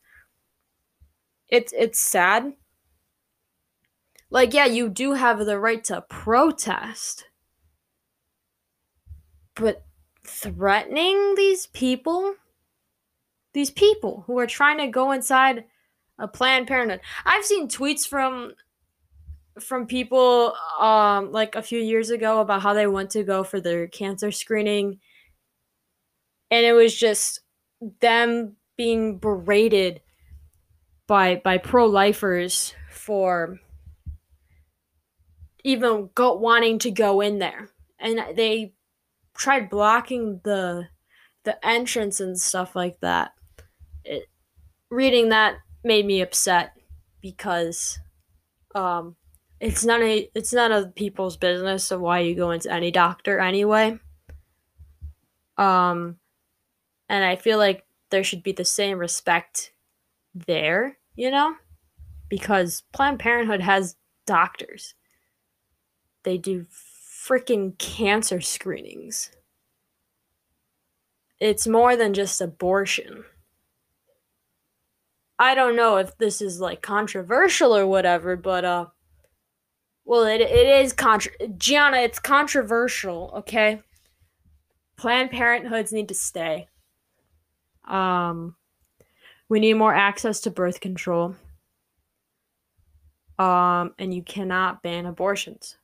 it's 1.50 1.74
it's 1.78 2.00
sad. 2.00 2.54
Like 4.30 4.54
yeah, 4.54 4.66
you 4.66 4.90
do 4.90 5.14
have 5.14 5.46
the 5.46 5.60
right 5.60 5.84
to 5.86 6.02
protest. 6.02 7.26
But 9.56 9.86
threatening 10.26 11.36
these 11.36 11.68
people 11.68 12.36
these 13.58 13.72
people 13.72 14.24
who 14.28 14.38
are 14.38 14.46
trying 14.46 14.78
to 14.78 14.86
go 14.86 15.12
inside 15.12 15.64
a 16.20 16.28
planned 16.28 16.68
parenthood. 16.68 17.02
I've 17.26 17.44
seen 17.44 17.68
tweets 17.68 18.08
from 18.08 18.52
from 19.60 19.88
people 19.88 20.54
um 20.80 21.32
like 21.32 21.56
a 21.56 21.64
few 21.64 21.80
years 21.80 22.12
ago 22.12 22.40
about 22.40 22.62
how 22.62 22.76
they 22.76 22.86
went 22.86 23.10
to 23.10 23.24
go 23.24 23.44
for 23.44 23.60
their 23.60 23.88
cancer 23.88 24.32
screening. 24.32 25.00
And 26.52 26.68
it 26.68 26.74
was 26.74 26.96
just 26.96 27.40
them 28.00 28.58
being 28.78 29.18
berated 29.18 30.02
by 31.08 31.42
by 31.44 31.58
pro-lifers 31.58 32.76
for 32.92 33.58
even 35.64 36.12
go 36.14 36.36
wanting 36.36 36.78
to 36.78 36.92
go 36.92 37.22
in 37.22 37.40
there. 37.40 37.72
And 37.98 38.38
they 38.38 38.74
tried 39.36 39.72
blocking 39.72 40.42
the 40.44 40.90
the 41.44 41.66
entrance 41.66 42.20
and 42.20 42.40
stuff 42.40 42.76
like 42.76 43.00
that 43.00 43.32
it, 44.08 44.30
reading 44.90 45.30
that 45.30 45.58
made 45.84 46.06
me 46.06 46.22
upset 46.22 46.74
because 47.22 48.00
um 48.76 49.16
it's 49.60 49.84
none 49.86 50.02
of 50.02 50.10
it's 50.34 50.54
none 50.54 50.72
of 50.72 50.96
people's 50.96 51.38
business 51.38 51.92
of 51.92 52.00
why 52.02 52.20
you 52.20 52.36
go 52.36 52.52
into 52.52 52.72
any 52.72 52.92
doctor 52.92 53.40
anyway 53.40 53.98
um 55.58 56.18
and 57.10 57.24
i 57.24 57.36
feel 57.36 57.58
like 57.58 57.86
there 58.10 58.24
should 58.24 58.44
be 58.44 58.52
the 58.52 58.66
same 58.66 58.98
respect 58.98 59.72
there, 60.46 60.98
you 61.16 61.32
know? 61.32 61.56
Because 62.30 62.84
Planned 62.94 63.20
Parenthood 63.20 63.62
has 63.62 63.96
doctors. 64.26 64.94
They 66.24 66.38
do 66.38 66.66
freaking 67.26 67.78
cancer 67.78 68.42
screenings. 68.42 69.32
It's 71.40 71.68
more 71.68 71.96
than 71.96 72.14
just 72.14 72.42
abortion. 72.42 73.24
I 75.40 75.54
don't 75.54 75.76
know 75.76 75.98
if 75.98 76.18
this 76.18 76.42
is 76.42 76.60
like 76.60 76.82
controversial 76.82 77.76
or 77.76 77.86
whatever, 77.86 78.36
but 78.36 78.66
uh 78.66 78.86
well 80.06 80.24
it 80.24 80.42
it 80.42 80.84
is 80.86 80.94
contra 80.94 81.32
Gianna, 81.58 81.98
it's 81.98 82.20
controversial, 82.20 83.32
okay? 83.38 83.82
Planned 84.98 85.32
Parenthoods 85.32 85.92
need 85.92 86.08
to 86.08 86.16
stay. 86.16 86.68
Um 87.88 88.56
we 89.50 89.60
need 89.60 89.76
more 89.76 89.94
access 89.94 90.42
to 90.42 90.52
birth 90.52 90.80
control. 90.80 91.36
Um 93.38 93.94
and 94.00 94.14
you 94.14 94.24
cannot 94.24 94.82
ban 94.82 95.06
abortions. 95.06 95.78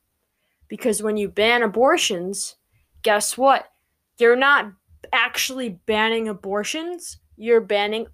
Because 0.66 1.02
when 1.02 1.16
you 1.16 1.28
ban 1.28 1.62
abortions, 1.62 2.56
guess 3.02 3.38
what? 3.38 3.70
You're 4.18 4.34
not 4.34 4.72
actually 5.12 5.68
banning 5.68 6.28
abortions, 6.28 7.18
you're 7.36 7.60
banning 7.60 8.08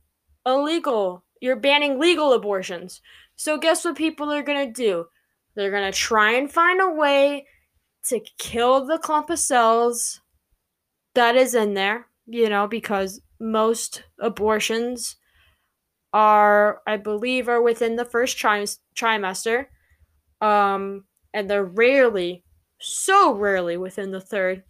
illegal 0.44 1.24
you're 1.40 1.56
banning 1.56 1.98
legal 1.98 2.32
abortions. 2.32 3.00
So, 3.36 3.58
guess 3.58 3.84
what 3.84 3.96
people 3.96 4.30
are 4.30 4.42
going 4.42 4.66
to 4.66 4.72
do? 4.72 5.06
They're 5.54 5.70
going 5.70 5.90
to 5.90 5.98
try 5.98 6.32
and 6.32 6.50
find 6.50 6.80
a 6.80 6.90
way 6.90 7.46
to 8.04 8.20
kill 8.38 8.86
the 8.86 8.98
clump 8.98 9.30
of 9.30 9.38
cells 9.38 10.20
that 11.14 11.36
is 11.36 11.54
in 11.54 11.74
there, 11.74 12.06
you 12.26 12.48
know, 12.48 12.66
because 12.66 13.20
most 13.38 14.04
abortions 14.18 15.16
are, 16.12 16.80
I 16.86 16.96
believe, 16.96 17.48
are 17.48 17.62
within 17.62 17.96
the 17.96 18.04
first 18.04 18.38
tri- 18.38 18.64
trimester. 18.94 19.66
Um, 20.40 21.04
and 21.32 21.48
they're 21.48 21.64
rarely, 21.64 22.44
so 22.80 23.34
rarely 23.34 23.76
within 23.76 24.10
the 24.10 24.20
third. 24.20 24.64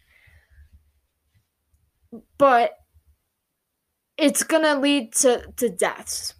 But 2.38 2.72
it's 4.16 4.42
going 4.42 4.64
to 4.64 4.74
lead 4.74 5.14
to, 5.14 5.52
to 5.56 5.68
deaths 5.68 6.34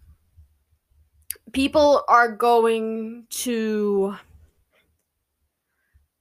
people 1.52 2.04
are 2.09 2.35
going 2.35 3.26
to 3.30 4.16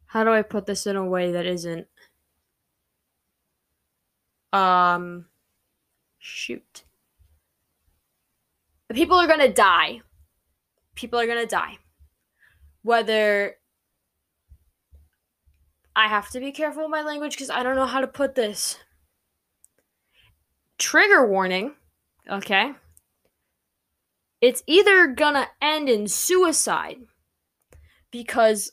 how 0.07 0.23
do 0.23 0.31
I 0.31 0.41
put 0.41 0.65
this 0.65 0.87
in 0.87 0.95
a 0.95 1.05
way 1.05 1.31
that 1.31 1.45
isn't 1.45 1.87
um 4.51 5.25
shoot. 6.17 6.83
People 8.91 9.17
are 9.17 9.27
going 9.27 9.39
to 9.39 9.53
die. 9.53 10.01
People 10.95 11.19
are 11.19 11.27
going 11.27 11.39
to 11.39 11.45
die. 11.45 11.77
Whether 12.81 13.55
I 15.95 16.07
have 16.07 16.29
to 16.31 16.39
be 16.39 16.51
careful 16.51 16.83
with 16.83 16.91
my 16.91 17.03
language 17.03 17.33
because 17.33 17.49
I 17.49 17.61
don't 17.61 17.75
know 17.75 17.85
how 17.85 18.01
to 18.01 18.07
put 18.07 18.35
this. 18.35 18.79
Trigger 20.77 21.27
warning, 21.27 21.73
okay? 22.31 22.73
It's 24.41 24.63
either 24.67 25.07
gonna 25.07 25.47
end 25.61 25.89
in 25.89 26.07
suicide 26.07 26.97
because 28.11 28.71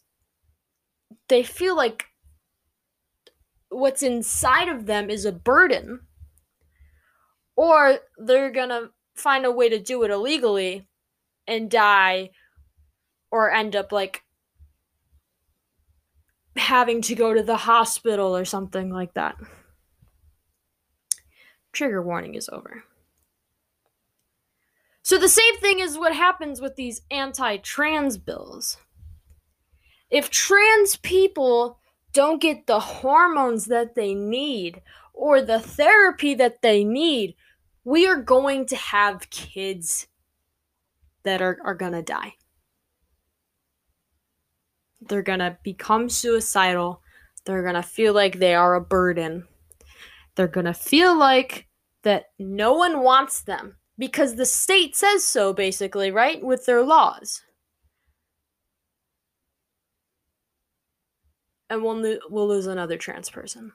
they 1.29 1.43
feel 1.43 1.77
like 1.77 2.07
what's 3.69 4.03
inside 4.03 4.69
of 4.69 4.87
them 4.87 5.11
is 5.11 5.25
a 5.25 5.33
burden, 5.33 6.01
or 7.57 7.99
they're 8.17 8.51
gonna 8.51 8.91
find 9.15 9.45
a 9.45 9.51
way 9.51 9.69
to 9.69 9.79
do 9.79 10.03
it 10.03 10.11
illegally 10.11 10.87
and 11.47 11.71
die 11.71 12.31
or 13.31 13.51
end 13.51 13.75
up 13.75 13.93
like 13.93 14.23
having 16.57 17.03
to 17.03 17.15
go 17.15 17.35
to 17.35 17.43
the 17.43 17.57
hospital 17.57 18.37
or 18.37 18.45
something 18.45 18.91
like 18.91 19.15
that. 19.15 19.37
Trigger 21.73 22.03
warning 22.03 22.35
is 22.35 22.49
over. 22.51 22.85
So 25.07 25.19
the 25.19 25.29
same 25.29 25.57
thing 25.59 25.79
is 25.79 25.97
what 25.97 26.17
happens 26.17 26.61
with 26.61 26.75
these 26.75 27.03
anti 27.13 27.59
trans 27.59 28.19
bills. 28.19 28.77
If 30.11 30.31
trans 30.31 30.97
people 30.97 31.79
don't 32.13 32.43
get 32.43 32.67
the 32.67 32.81
hormones 32.81 33.67
that 33.67 33.95
they 33.95 34.15
need 34.15 34.83
or 35.15 35.41
the 35.41 35.61
therapy 35.61 36.35
that 36.35 36.61
they 36.61 36.83
need, 36.83 37.37
we 37.85 38.09
are 38.09 38.17
going 38.17 38.67
to 38.67 38.75
have 38.75 39.31
kids 39.31 40.09
that 41.23 41.41
are, 41.41 41.59
are 41.65 41.77
going 41.77 41.93
to 41.93 42.03
die. 42.03 42.35
They're 45.03 45.23
going 45.23 45.39
to 45.39 45.57
become 45.63 46.09
suicidal. 46.09 47.01
They're 47.45 47.63
going 47.63 47.77
to 47.77 47.83
feel 47.85 48.13
like 48.13 48.41
they 48.41 48.57
are 48.57 48.75
a 48.75 48.81
burden. 48.81 49.47
They're 50.35 50.49
going 50.49 50.67
to 50.67 50.75
feel 50.75 51.17
like 51.17 51.69
that 52.03 52.31
no 52.41 52.75
one 52.75 53.05
wants 53.05 53.43
them 53.43 53.77
because 53.99 54.35
the 54.35 54.47
state 54.47 54.97
says 54.97 55.25
so, 55.25 55.53
basically, 55.53 56.11
right? 56.11 56.43
With 56.43 56.67
their 56.67 56.83
laws. 56.83 57.43
And 61.69 61.83
we'll, 61.83 62.01
lo- 62.01 62.19
we'll 62.31 62.49
lose 62.49 62.67
another 62.67 62.97
trans 62.97 63.31
person. 63.31 63.73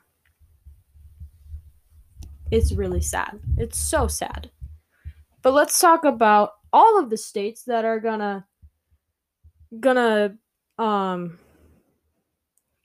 It's 2.51 2.73
really 2.73 3.01
sad. 3.01 3.39
It's 3.57 3.77
so 3.77 4.07
sad. 4.07 4.51
But 5.41 5.53
let's 5.53 5.79
talk 5.79 6.03
about 6.03 6.51
all 6.71 6.99
of 6.99 7.09
the 7.09 7.17
states 7.17 7.63
that 7.63 7.85
are 7.85 7.99
gonna 7.99 8.45
gonna 9.79 10.37
um 10.77 11.39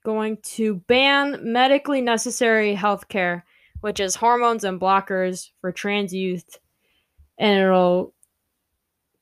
going 0.04 0.38
to 0.40 0.76
ban 0.86 1.40
medically 1.42 2.00
necessary 2.00 2.74
health 2.74 3.08
care, 3.08 3.44
which 3.80 3.98
is 3.98 4.14
hormones 4.14 4.62
and 4.62 4.80
blockers 4.80 5.50
for 5.60 5.72
trans 5.72 6.14
youth 6.14 6.58
and 7.38 7.62
it'll 7.62 8.14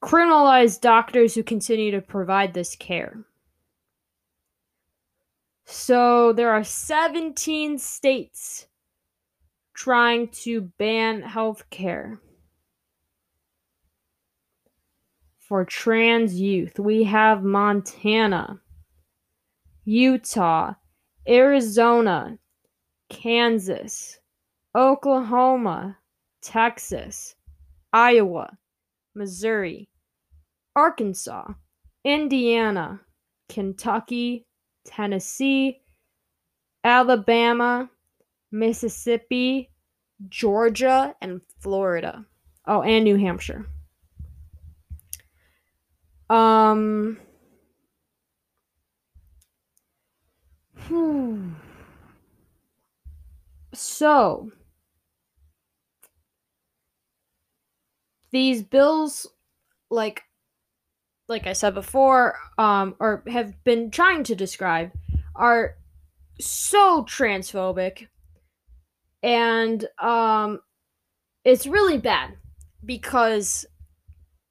criminalize 0.02 0.80
doctors 0.80 1.34
who 1.34 1.42
continue 1.42 1.90
to 1.90 2.00
provide 2.00 2.52
this 2.54 2.76
care. 2.76 3.24
So 5.64 6.32
there 6.32 6.50
are 6.50 6.64
17 6.64 7.78
states 7.78 8.66
trying 9.74 10.28
to 10.28 10.60
ban 10.78 11.22
health 11.22 11.68
care 11.70 12.20
for 15.40 15.64
trans 15.64 16.38
youth. 16.40 16.78
We 16.78 17.04
have 17.04 17.42
Montana, 17.42 18.60
Utah, 19.84 20.74
Arizona, 21.28 22.38
Kansas, 23.08 24.18
Oklahoma, 24.74 25.98
Texas, 26.42 27.34
Iowa, 27.94 28.58
Missouri, 29.14 29.88
Arkansas, 30.74 31.52
Indiana, 32.04 33.00
Kentucky, 33.48 34.46
Tennessee, 34.84 35.80
Alabama, 36.82 37.88
Mississippi, 38.50 39.70
Georgia, 40.28 41.14
and 41.22 41.40
Florida. 41.60 42.26
Oh, 42.66 42.82
and 42.82 43.04
New 43.04 43.16
Hampshire. 43.16 43.64
Um. 46.28 47.18
Hmm. 50.88 51.52
So, 53.72 54.50
these 58.34 58.64
bills 58.64 59.28
like 59.90 60.24
like 61.26 61.46
I 61.46 61.54
said 61.54 61.72
before, 61.72 62.38
um, 62.58 62.96
or 63.00 63.22
have 63.28 63.64
been 63.64 63.90
trying 63.90 64.24
to 64.24 64.34
describe, 64.34 64.92
are 65.34 65.76
so 66.38 67.02
transphobic, 67.04 68.08
and 69.22 69.86
um, 69.98 70.60
it's 71.44 71.66
really 71.66 71.96
bad 71.96 72.36
because 72.84 73.64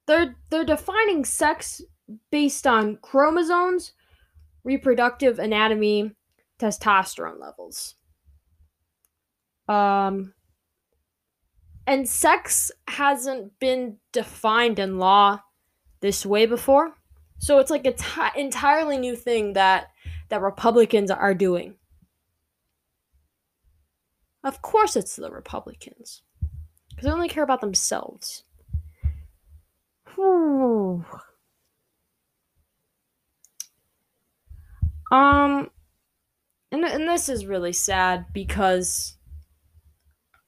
they're 0.06 0.34
they're 0.50 0.64
defining 0.64 1.24
sex 1.24 1.82
based 2.30 2.66
on 2.66 2.98
chromosomes, 3.02 3.92
reproductive 4.64 5.38
anatomy, 5.38 6.10
testosterone 6.58 7.38
levels. 7.38 7.96
Um, 9.68 10.34
and 11.86 12.08
sex 12.08 12.70
hasn't 12.88 13.58
been 13.58 13.98
defined 14.12 14.78
in 14.78 14.98
law 14.98 15.40
this 16.00 16.24
way 16.24 16.46
before. 16.46 16.94
So 17.38 17.58
it's 17.58 17.70
like 17.70 17.86
a 17.86 17.92
t- 17.92 18.40
entirely 18.40 18.98
new 18.98 19.16
thing 19.16 19.52
that 19.54 19.90
that 20.30 20.40
Republicans 20.40 21.10
are 21.10 21.34
doing. 21.34 21.76
Of 24.42 24.62
course 24.62 24.96
it's 24.96 25.16
the 25.16 25.30
Republicans. 25.30 26.22
Cuz 26.96 27.04
they 27.04 27.10
only 27.10 27.28
care 27.28 27.44
about 27.44 27.60
themselves. 27.60 28.44
Um 35.10 35.70
and, 36.70 36.84
and 36.84 37.08
this 37.08 37.28
is 37.28 37.46
really 37.46 37.72
sad 37.72 38.26
because 38.32 39.16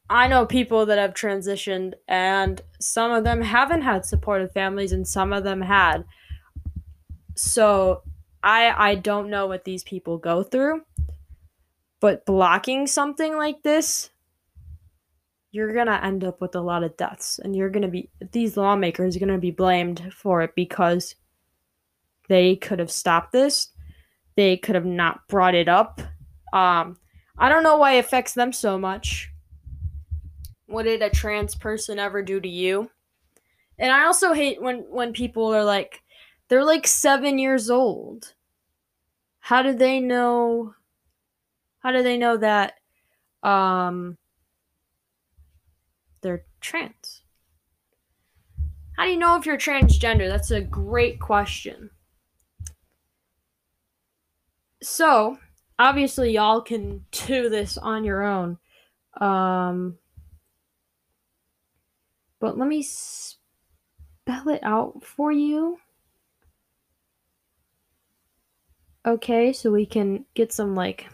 I 0.09 0.29
know 0.29 0.47
people 0.47 0.87
that 0.87 0.99
have 0.99 1.14
transitioned 1.14 1.95
and 2.07 2.61
some 2.81 3.11
of 3.11 3.25
them 3.25 3.42
haven't 3.42 3.83
had 3.83 4.05
supportive 4.05 4.53
families 4.53 4.92
and 4.92 5.07
some 5.07 5.33
of 5.33 5.42
them 5.42 5.61
had. 5.61 6.05
So 7.35 8.03
I 8.42 8.90
I 8.90 8.95
don't 8.95 9.31
know 9.31 9.47
what 9.47 9.64
these 9.64 9.83
people 9.83 10.19
go 10.19 10.42
through. 10.42 10.83
But 12.01 12.27
blocking 12.27 12.87
something 12.87 13.37
like 13.37 13.62
this 13.62 14.11
you're 15.51 15.73
to 15.87 16.05
end 16.05 16.23
up 16.23 16.40
with 16.42 16.55
a 16.55 16.61
lot 16.61 16.85
of 16.85 16.97
deaths 16.99 17.38
and 17.38 17.57
you're 17.57 17.71
to 17.81 17.88
be 17.88 18.11
these 18.33 18.59
lawmakers 18.59 19.16
are 19.16 19.21
to 19.33 19.38
be 19.38 19.51
blamed 19.51 20.12
for 20.12 20.42
it 20.42 20.55
because 20.55 21.14
they 22.29 22.57
could 22.57 22.79
have 22.79 22.90
stopped 22.90 23.33
this. 23.33 23.71
They 24.37 24.59
could 24.59 24.75
have 24.75 24.85
not 24.85 25.27
brought 25.29 25.55
it 25.55 25.69
up. 25.69 26.01
Um 26.53 26.99
I 27.38 27.49
don't 27.49 27.64
know 27.64 27.77
why 27.77 27.95
it 27.95 28.01
affects 28.01 28.35
them 28.35 28.53
so 28.53 28.79
much 28.79 29.31
what 30.67 30.85
did 30.85 31.03
a 31.03 31.11
trans 31.11 31.55
person 31.55 31.99
ever 31.99 32.23
do 32.23 32.41
to 32.41 32.49
you? 32.49 32.91
And 33.79 33.93
I 33.93 34.05
also 34.05 34.33
hate 34.33 34.61
when 34.61 34.81
when 34.91 35.13
people 35.13 35.55
are 35.55 35.65
like 35.65 36.03
they're 36.49 36.65
like 36.65 36.87
7 36.87 37.39
years 37.39 37.71
old. 37.71 38.35
How 39.41 39.63
do 39.63 39.75
they 39.75 40.01
know 40.01 40.75
how 41.81 41.93
do 41.93 42.03
they 42.03 42.17
know 42.17 42.37
that 42.37 42.75
um 43.43 44.17
they're 46.21 46.45
trans? 46.61 47.23
How 48.97 49.05
do 49.05 49.11
you 49.11 49.19
know 49.19 49.37
if 49.37 49.45
you're 49.45 49.59
transgender? 49.59 50.29
That's 50.29 50.51
a 50.51 50.63
great 50.63 51.21
question. 51.21 51.91
So, 54.83 55.39
obviously 55.79 56.33
y'all 56.33 56.63
can 56.63 57.05
do 57.13 57.49
this 57.51 57.77
on 57.77 58.05
your 58.05 58.23
own. 58.23 58.59
Um 59.21 59.99
but 62.47 62.57
let 62.57 62.69
me 62.69 62.81
spell 62.81 64.49
it 64.49 64.63
out 64.63 65.03
for 65.03 65.33
you. 65.33 65.81
Okay, 69.05 69.53
so 69.53 69.73
we 69.73 69.85
can 69.85 70.25
get 70.35 70.53
some 70.53 70.77
like 70.77 71.09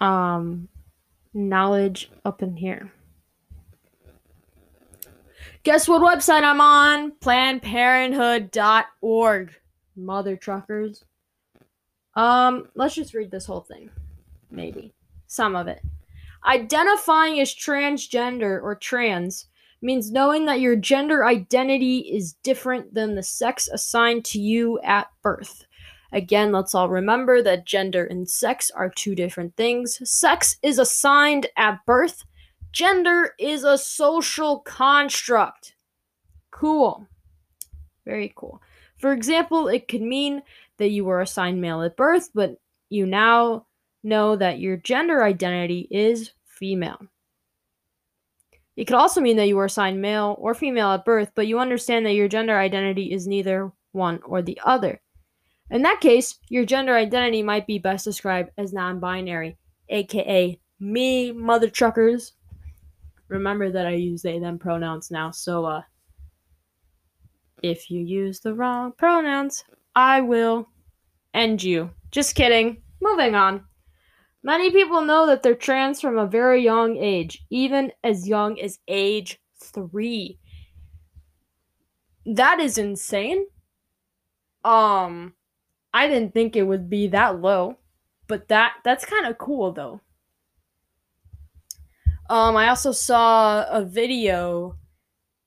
um 0.00 0.66
knowledge 1.32 2.10
up 2.24 2.42
in 2.42 2.56
here. 2.56 2.92
Guess 5.62 5.86
what 5.86 6.02
website 6.02 6.42
I'm 6.42 6.60
on? 6.60 7.12
PlannedParenthood.org. 7.20 9.54
Mother 9.94 10.36
truckers. 10.36 11.04
Um, 12.14 12.66
let's 12.74 12.96
just 12.96 13.14
read 13.14 13.30
this 13.30 13.46
whole 13.46 13.60
thing. 13.60 13.90
Maybe. 14.50 14.92
Some 15.28 15.54
of 15.54 15.68
it. 15.68 15.80
Identifying 16.46 17.40
as 17.40 17.54
transgender 17.54 18.62
or 18.62 18.76
trans 18.76 19.46
means 19.82 20.12
knowing 20.12 20.46
that 20.46 20.60
your 20.60 20.76
gender 20.76 21.24
identity 21.24 21.98
is 21.98 22.34
different 22.42 22.94
than 22.94 23.14
the 23.14 23.22
sex 23.22 23.68
assigned 23.68 24.24
to 24.26 24.40
you 24.40 24.80
at 24.80 25.08
birth. 25.22 25.66
Again, 26.12 26.52
let's 26.52 26.74
all 26.74 26.88
remember 26.88 27.42
that 27.42 27.66
gender 27.66 28.04
and 28.04 28.28
sex 28.28 28.70
are 28.70 28.88
two 28.88 29.14
different 29.14 29.56
things. 29.56 29.98
Sex 30.08 30.56
is 30.62 30.78
assigned 30.78 31.46
at 31.56 31.84
birth, 31.84 32.24
gender 32.72 33.32
is 33.38 33.64
a 33.64 33.76
social 33.76 34.60
construct. 34.60 35.74
Cool. 36.50 37.06
Very 38.04 38.32
cool. 38.36 38.62
For 38.98 39.12
example, 39.12 39.68
it 39.68 39.88
could 39.88 40.00
mean 40.00 40.42
that 40.78 40.90
you 40.90 41.04
were 41.04 41.20
assigned 41.20 41.60
male 41.60 41.82
at 41.82 41.96
birth, 41.96 42.30
but 42.34 42.56
you 42.88 43.04
now 43.04 43.66
know 44.06 44.36
that 44.36 44.58
your 44.58 44.76
gender 44.76 45.22
identity 45.22 45.88
is 45.90 46.30
female. 46.44 46.98
It 48.76 48.86
could 48.86 48.96
also 48.96 49.20
mean 49.20 49.36
that 49.38 49.48
you 49.48 49.56
were 49.56 49.64
assigned 49.64 50.00
male 50.00 50.36
or 50.38 50.54
female 50.54 50.92
at 50.92 51.04
birth, 51.04 51.32
but 51.34 51.46
you 51.46 51.58
understand 51.58 52.06
that 52.06 52.12
your 52.12 52.28
gender 52.28 52.58
identity 52.58 53.12
is 53.12 53.26
neither 53.26 53.72
one 53.92 54.20
or 54.24 54.42
the 54.42 54.60
other. 54.64 55.00
In 55.70 55.82
that 55.82 56.00
case, 56.00 56.38
your 56.48 56.64
gender 56.64 56.94
identity 56.94 57.42
might 57.42 57.66
be 57.66 57.78
best 57.78 58.04
described 58.04 58.50
as 58.56 58.72
non 58.72 59.00
binary, 59.00 59.56
aka 59.88 60.60
me, 60.78 61.32
mother 61.32 61.68
truckers. 61.68 62.32
Remember 63.28 63.70
that 63.70 63.86
I 63.86 63.94
use 63.94 64.22
they 64.22 64.38
them 64.38 64.58
pronouns 64.58 65.10
now, 65.10 65.32
so 65.32 65.64
uh, 65.64 65.82
if 67.62 67.90
you 67.90 68.00
use 68.00 68.40
the 68.40 68.54
wrong 68.54 68.92
pronouns, 68.92 69.64
I 69.94 70.20
will 70.20 70.68
end 71.34 71.62
you. 71.62 71.90
Just 72.10 72.36
kidding. 72.36 72.82
Moving 73.00 73.34
on. 73.34 73.64
Many 74.46 74.70
people 74.70 75.02
know 75.02 75.26
that 75.26 75.42
they're 75.42 75.56
trans 75.56 76.00
from 76.00 76.16
a 76.16 76.24
very 76.24 76.62
young 76.62 76.96
age, 76.98 77.44
even 77.50 77.90
as 78.04 78.28
young 78.28 78.60
as 78.60 78.78
age 78.86 79.40
three. 79.60 80.38
That 82.24 82.60
is 82.60 82.78
insane. 82.78 83.46
Um, 84.64 85.34
I 85.92 86.06
didn't 86.06 86.32
think 86.32 86.54
it 86.54 86.62
would 86.62 86.88
be 86.88 87.08
that 87.08 87.40
low, 87.40 87.78
but 88.28 88.46
that 88.46 88.74
that's 88.84 89.04
kind 89.04 89.26
of 89.26 89.36
cool 89.36 89.72
though. 89.72 90.00
Um, 92.30 92.56
I 92.56 92.68
also 92.68 92.92
saw 92.92 93.66
a 93.68 93.84
video 93.84 94.76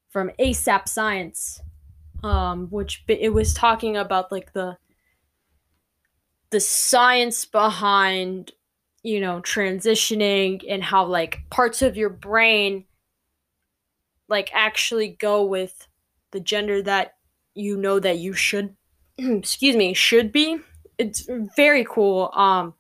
from 0.10 0.30
ASAP 0.38 0.90
Science, 0.90 1.62
um, 2.22 2.68
which 2.68 3.06
it 3.08 3.34
was 3.34 3.54
talking 3.54 3.96
about 3.96 4.30
like 4.30 4.52
the 4.52 4.78
the 6.50 6.60
science 6.60 7.46
behind 7.46 8.52
you 9.04 9.20
know, 9.20 9.42
transitioning 9.42 10.64
and 10.68 10.84
how 10.84 11.06
like 11.06 11.40
parts 11.50 11.82
of 11.82 11.98
your 11.98 12.10
brain 12.10 12.86
like 14.28 14.50
actually 14.54 15.10
go 15.20 15.44
with 15.44 15.88
the 16.32 16.40
gender 16.40 16.82
that 16.84 17.16
you 17.56 17.78
know 17.78 18.00
that 18.00 18.20
you 18.20 18.34
should 18.34 18.76
excuse 19.18 19.76
me, 19.76 19.94
should 19.94 20.32
be. 20.32 20.60
It's 20.98 21.28
very 21.56 21.86
cool. 21.90 22.32
Um 22.34 22.74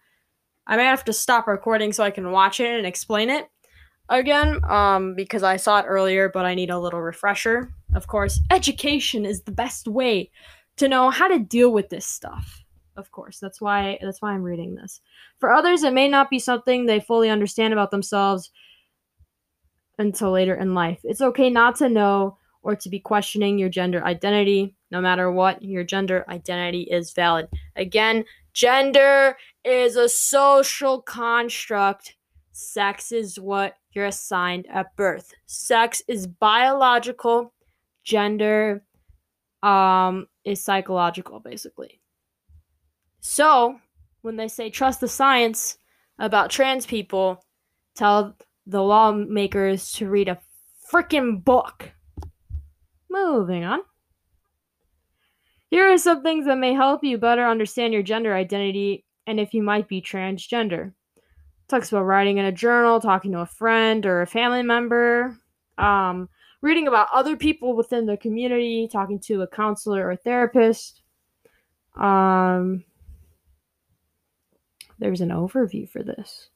I 0.67 0.77
might 0.77 0.83
have 0.83 1.05
to 1.05 1.13
stop 1.13 1.47
recording 1.47 1.93
so 1.93 2.03
I 2.03 2.11
can 2.11 2.31
watch 2.31 2.59
it 2.59 2.77
and 2.77 2.85
explain 2.85 3.29
it 3.29 3.49
again 4.09 4.63
um 4.65 5.15
because 5.15 5.43
I 5.43 5.57
saw 5.57 5.79
it 5.79 5.85
earlier 5.87 6.29
but 6.29 6.45
I 6.45 6.55
need 6.55 6.69
a 6.69 6.79
little 6.79 7.01
refresher. 7.01 7.73
Of 7.95 8.07
course, 8.07 8.39
education 8.51 9.25
is 9.25 9.41
the 9.41 9.51
best 9.51 9.87
way 9.87 10.31
to 10.77 10.87
know 10.87 11.09
how 11.09 11.27
to 11.27 11.39
deal 11.39 11.71
with 11.71 11.89
this 11.89 12.05
stuff 12.05 12.58
of 12.99 13.11
course. 13.11 13.39
That's 13.39 13.59
why 13.59 13.97
that's 14.01 14.21
why 14.21 14.33
I'm 14.33 14.43
reading 14.43 14.75
this. 14.75 15.01
For 15.39 15.51
others, 15.51 15.83
it 15.83 15.93
may 15.93 16.07
not 16.07 16.29
be 16.29 16.37
something 16.37 16.85
they 16.85 16.99
fully 16.99 17.29
understand 17.29 17.73
about 17.73 17.91
themselves 17.91 18.51
until 19.97 20.31
later 20.31 20.55
in 20.55 20.73
life. 20.73 20.99
It's 21.03 21.21
okay 21.21 21.49
not 21.49 21.75
to 21.77 21.89
know 21.89 22.37
or 22.61 22.75
to 22.75 22.89
be 22.89 22.99
questioning 22.99 23.57
your 23.57 23.69
gender 23.69 24.03
identity. 24.03 24.75
No 24.91 25.01
matter 25.01 25.31
what, 25.31 25.61
your 25.63 25.83
gender 25.83 26.25
identity 26.29 26.83
is 26.83 27.11
valid. 27.11 27.47
Again, 27.75 28.25
gender 28.53 29.37
is 29.63 29.95
a 29.95 30.09
social 30.09 31.01
construct. 31.01 32.15
Sex 32.51 33.11
is 33.11 33.39
what 33.39 33.75
you're 33.93 34.05
assigned 34.05 34.67
at 34.71 34.95
birth. 34.95 35.33
Sex 35.45 36.01
is 36.07 36.27
biological. 36.27 37.53
Gender 38.03 38.83
um, 39.63 40.27
is 40.43 40.63
psychological, 40.63 41.39
basically. 41.39 41.98
So, 43.21 43.79
when 44.21 44.35
they 44.35 44.47
say 44.47 44.69
trust 44.69 45.01
the 45.01 45.07
science 45.07 45.77
about 46.17 46.49
trans 46.49 46.85
people, 46.85 47.43
tell 47.95 48.35
the 48.65 48.81
lawmakers 48.81 49.91
to 49.93 50.09
read 50.09 50.29
a 50.29 50.39
freaking 50.91 51.43
book. 51.43 51.91
Moving 53.09 53.63
on. 53.63 53.79
Here 55.69 55.91
are 55.91 55.97
some 55.97 56.23
things 56.23 56.45
that 56.45 56.57
may 56.57 56.73
help 56.73 57.03
you 57.03 57.17
better 57.17 57.45
understand 57.47 57.93
your 57.93 58.03
gender 58.03 58.33
identity 58.33 59.05
and 59.27 59.39
if 59.39 59.53
you 59.53 59.61
might 59.61 59.87
be 59.87 60.01
transgender. 60.01 60.93
talks 61.67 61.91
about 61.91 62.05
writing 62.05 62.39
in 62.39 62.45
a 62.45 62.51
journal, 62.51 62.99
talking 62.99 63.31
to 63.31 63.41
a 63.41 63.45
friend 63.45 64.05
or 64.07 64.21
a 64.21 64.27
family 64.27 64.63
member, 64.63 65.37
um, 65.77 66.27
reading 66.61 66.87
about 66.87 67.07
other 67.13 67.37
people 67.37 67.75
within 67.75 68.07
the 68.07 68.17
community, 68.17 68.87
talking 68.91 69.19
to 69.19 69.43
a 69.43 69.47
counselor 69.47 70.09
or 70.09 70.15
therapist, 70.15 71.03
um, 71.95 72.83
there's 74.99 75.21
an 75.21 75.29
overview 75.29 75.89
for 75.89 76.03
this. 76.03 76.49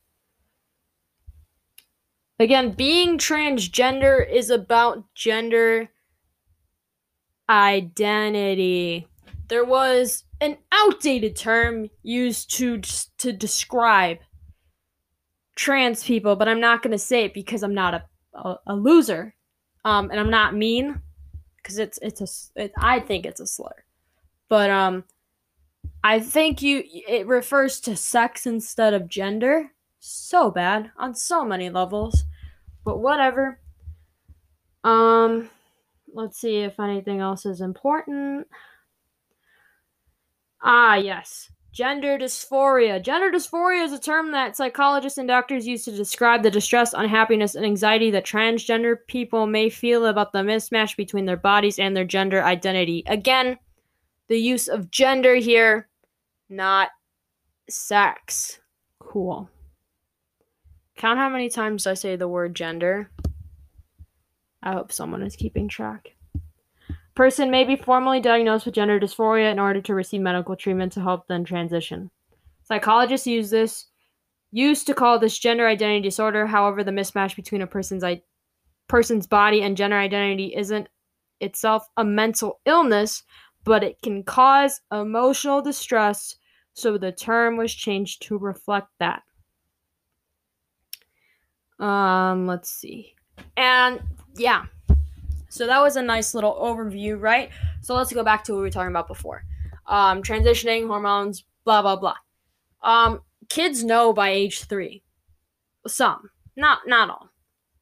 Again, 2.40 2.72
being 2.72 3.18
transgender 3.18 4.28
is 4.30 4.50
about 4.50 5.06
gender 5.16 5.90
identity. 7.50 9.08
There 9.48 9.64
was 9.64 10.24
an 10.42 10.58
outdated 10.72 11.36
term 11.36 11.90
used 12.02 12.54
to 12.58 12.82
to 13.20 13.32
describe 13.32 14.18
trans 15.56 16.04
people, 16.04 16.36
but 16.36 16.48
I'm 16.48 16.60
not 16.60 16.82
going 16.82 16.92
to 16.92 16.98
say 16.98 17.26
it 17.26 17.34
because 17.34 17.64
I'm 17.64 17.76
not 17.76 17.94
a, 17.94 18.04
a, 18.34 18.60
a 18.68 18.76
loser, 18.76 19.36
um, 19.86 20.10
and 20.10 20.20
I'm 20.20 20.32
not 20.32 20.56
mean 20.56 21.02
because 21.58 21.78
it's 21.78 22.00
it's 22.02 22.22
a 22.22 22.64
it, 22.64 22.74
I 22.78 23.00
think 23.00 23.26
it's 23.26 23.40
a 23.40 23.48
slur, 23.48 23.86
but 24.50 24.70
um, 24.70 25.04
I 26.04 26.20
think 26.20 26.62
you 26.62 26.84
it 26.86 27.28
refers 27.28 27.80
to 27.82 27.96
sex 27.96 28.46
instead 28.46 28.94
of 28.94 29.08
gender. 29.08 29.72
So 30.00 30.52
bad 30.52 30.92
on 30.98 31.16
so 31.16 31.46
many 31.46 31.70
levels. 31.70 32.24
But 32.84 33.00
whatever. 33.00 33.60
Um 34.84 35.50
let's 36.14 36.40
see 36.40 36.58
if 36.58 36.80
anything 36.80 37.20
else 37.20 37.46
is 37.46 37.62
important. 37.62 38.48
Ah, 40.62 40.96
yes. 40.96 41.50
Gender 41.74 42.20
dysphoria. 42.20 43.02
Gender 43.02 43.32
dysphoria 43.32 43.84
is 43.84 43.94
a 43.94 44.00
term 44.00 44.32
that 44.32 44.56
psychologists 44.56 45.18
and 45.18 45.28
doctors 45.28 45.66
use 45.66 45.84
to 45.86 45.92
describe 45.92 46.44
the 46.44 46.52
distress, 46.52 46.94
unhappiness, 46.94 47.56
and 47.56 47.66
anxiety 47.66 48.12
that 48.12 48.26
transgender 48.26 48.96
people 49.08 49.48
may 49.48 49.70
feel 49.70 50.06
about 50.06 50.34
the 50.34 50.40
mismatch 50.40 50.96
between 50.96 51.26
their 51.26 51.38
bodies 51.38 51.80
and 51.80 51.98
their 51.98 52.06
gender 52.06 52.44
identity. 52.44 53.04
Again, 53.08 53.58
the 54.28 54.38
use 54.38 54.68
of 54.68 54.92
gender 54.92 55.36
here, 55.36 55.90
not 56.50 56.90
sex. 57.70 58.60
Cool. 59.00 59.50
Count 60.96 61.20
how 61.20 61.30
many 61.30 61.50
times 61.50 61.88
I 61.88 61.94
say 61.94 62.16
the 62.16 62.28
word 62.28 62.56
gender. 62.56 63.10
I 64.62 64.74
hope 64.74 64.92
someone 64.92 65.24
is 65.24 65.36
keeping 65.36 65.68
track. 65.68 66.16
Person 67.16 67.52
may 67.52 67.64
be 67.64 67.76
formally 67.76 68.20
diagnosed 68.20 68.66
with 68.66 68.76
gender 68.76 69.00
dysphoria 69.00 69.52
in 69.52 69.60
order 69.60 69.82
to 69.82 69.94
receive 69.94 70.22
medical 70.22 70.56
treatment 70.56 70.94
to 70.94 71.02
help 71.02 71.28
them 71.28 71.46
transition. 71.46 72.10
Psychologists 72.64 73.28
use 73.28 73.50
this 73.50 73.88
used 74.54 74.86
to 74.86 74.94
call 74.94 75.18
this 75.18 75.38
gender 75.38 75.68
identity 75.68 76.02
disorder. 76.02 76.46
However, 76.46 76.84
the 76.84 76.92
mismatch 76.92 77.36
between 77.36 77.64
a 77.64 77.68
person's 77.68 78.04
I- 78.04 78.22
person's 78.88 79.26
body 79.26 79.64
and 79.64 79.76
gender 79.76 79.98
identity 79.98 80.54
isn't 80.56 80.88
itself 81.42 81.88
a 81.98 82.06
mental 82.06 82.62
illness, 82.66 83.24
but 83.64 83.84
it 83.84 84.02
can 84.02 84.24
cause 84.24 84.82
emotional 84.92 85.62
distress, 85.62 86.36
so 86.74 86.98
the 86.98 87.12
term 87.12 87.58
was 87.58 87.74
changed 87.74 88.22
to 88.24 88.38
reflect 88.38 88.90
that. 89.00 89.24
Um, 91.80 92.48
let's 92.48 92.70
see. 92.70 93.16
And 93.58 94.02
yeah, 94.36 94.66
so 95.50 95.68
that 95.68 95.82
was 95.82 95.98
a 95.98 96.02
nice 96.02 96.34
little 96.34 96.56
overview, 96.56 97.20
right? 97.20 97.50
So 97.82 97.94
let's 97.96 98.14
go 98.14 98.24
back 98.24 98.44
to 98.46 98.54
what 98.54 98.58
we 98.58 98.64
were 98.64 98.72
talking 98.72 98.90
about 98.90 99.08
before. 99.08 99.44
Um, 99.86 100.24
transitioning, 100.24 100.88
hormones, 100.88 101.44
blah 101.64 101.82
blah 101.82 101.96
blah. 101.96 102.16
Um, 102.82 103.22
kids 103.50 103.84
know 103.84 104.14
by 104.14 104.30
age 104.30 104.64
three. 104.64 105.04
Some, 105.86 106.30
not 106.56 106.80
not 106.88 107.10
all. 107.10 107.30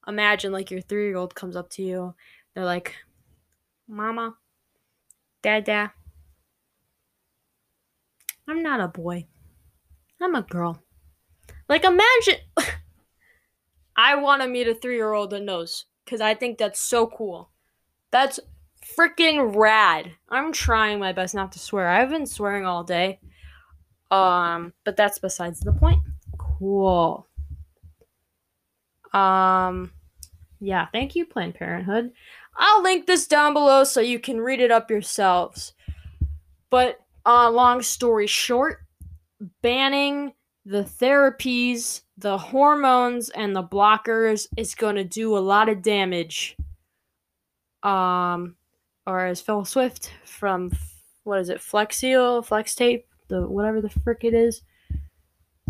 Imagine 0.07 0.51
like 0.51 0.71
your 0.71 0.81
three 0.81 1.07
year 1.07 1.17
old 1.17 1.35
comes 1.35 1.55
up 1.55 1.69
to 1.71 1.83
you. 1.83 2.15
They're 2.53 2.65
like, 2.65 2.95
"Mama, 3.87 4.35
Dada, 5.41 5.93
I'm 8.47 8.61
not 8.61 8.79
a 8.79 8.87
boy. 8.87 9.27
I'm 10.21 10.35
a 10.35 10.41
girl." 10.41 10.81
Like 11.67 11.83
imagine. 11.83 12.41
I 13.95 14.15
want 14.15 14.41
to 14.41 14.47
meet 14.47 14.67
a 14.67 14.75
three 14.75 14.95
year 14.95 15.13
old 15.13 15.29
that 15.31 15.41
knows 15.41 15.85
because 16.03 16.21
I 16.21 16.33
think 16.33 16.57
that's 16.57 16.79
so 16.79 17.07
cool. 17.07 17.49
That's 18.11 18.39
freaking 18.97 19.55
rad. 19.55 20.11
I'm 20.29 20.51
trying 20.51 20.99
my 20.99 21.13
best 21.13 21.35
not 21.35 21.51
to 21.53 21.59
swear. 21.59 21.87
I've 21.87 22.09
been 22.09 22.25
swearing 22.25 22.65
all 22.65 22.83
day. 22.83 23.19
Um, 24.09 24.73
but 24.83 24.97
that's 24.97 25.19
besides 25.19 25.61
the 25.61 25.71
point. 25.71 26.01
Cool. 26.37 27.27
Um, 29.13 29.91
yeah, 30.59 30.87
thank 30.91 31.15
you, 31.15 31.25
Planned 31.25 31.55
Parenthood. 31.55 32.11
I'll 32.61 32.81
link 32.81 33.07
this 33.07 33.27
down 33.27 33.53
below 33.53 33.83
so 33.83 33.99
you 33.99 34.19
can 34.19 34.39
read 34.39 34.61
it 34.61 34.71
up 34.71 34.89
yourselves. 34.89 35.73
But 36.69 36.99
uh, 37.25 37.49
long 37.49 37.81
story 37.81 38.27
short, 38.27 38.85
banning 39.61 40.33
the 40.63 40.83
therapies, 40.83 42.03
the 42.17 42.37
hormones, 42.37 43.29
and 43.31 43.55
the 43.55 43.63
blockers 43.63 44.47
is 44.55 44.75
going 44.75 44.95
to 44.95 45.03
do 45.03 45.35
a 45.35 45.39
lot 45.39 45.67
of 45.67 45.81
damage 45.81 46.55
um, 47.83 48.55
or 49.05 49.25
as 49.25 49.41
Phil 49.41 49.65
Swift 49.65 50.11
from 50.23 50.71
what 51.23 51.39
is 51.39 51.49
it, 51.49 51.61
Flex 51.61 51.97
Seal, 51.97 52.41
Flex 52.41 52.75
Tape, 52.75 53.05
the 53.27 53.47
whatever 53.47 53.81
the 53.81 53.89
frick 53.89 54.23
it 54.23 54.33
is. 54.33 54.61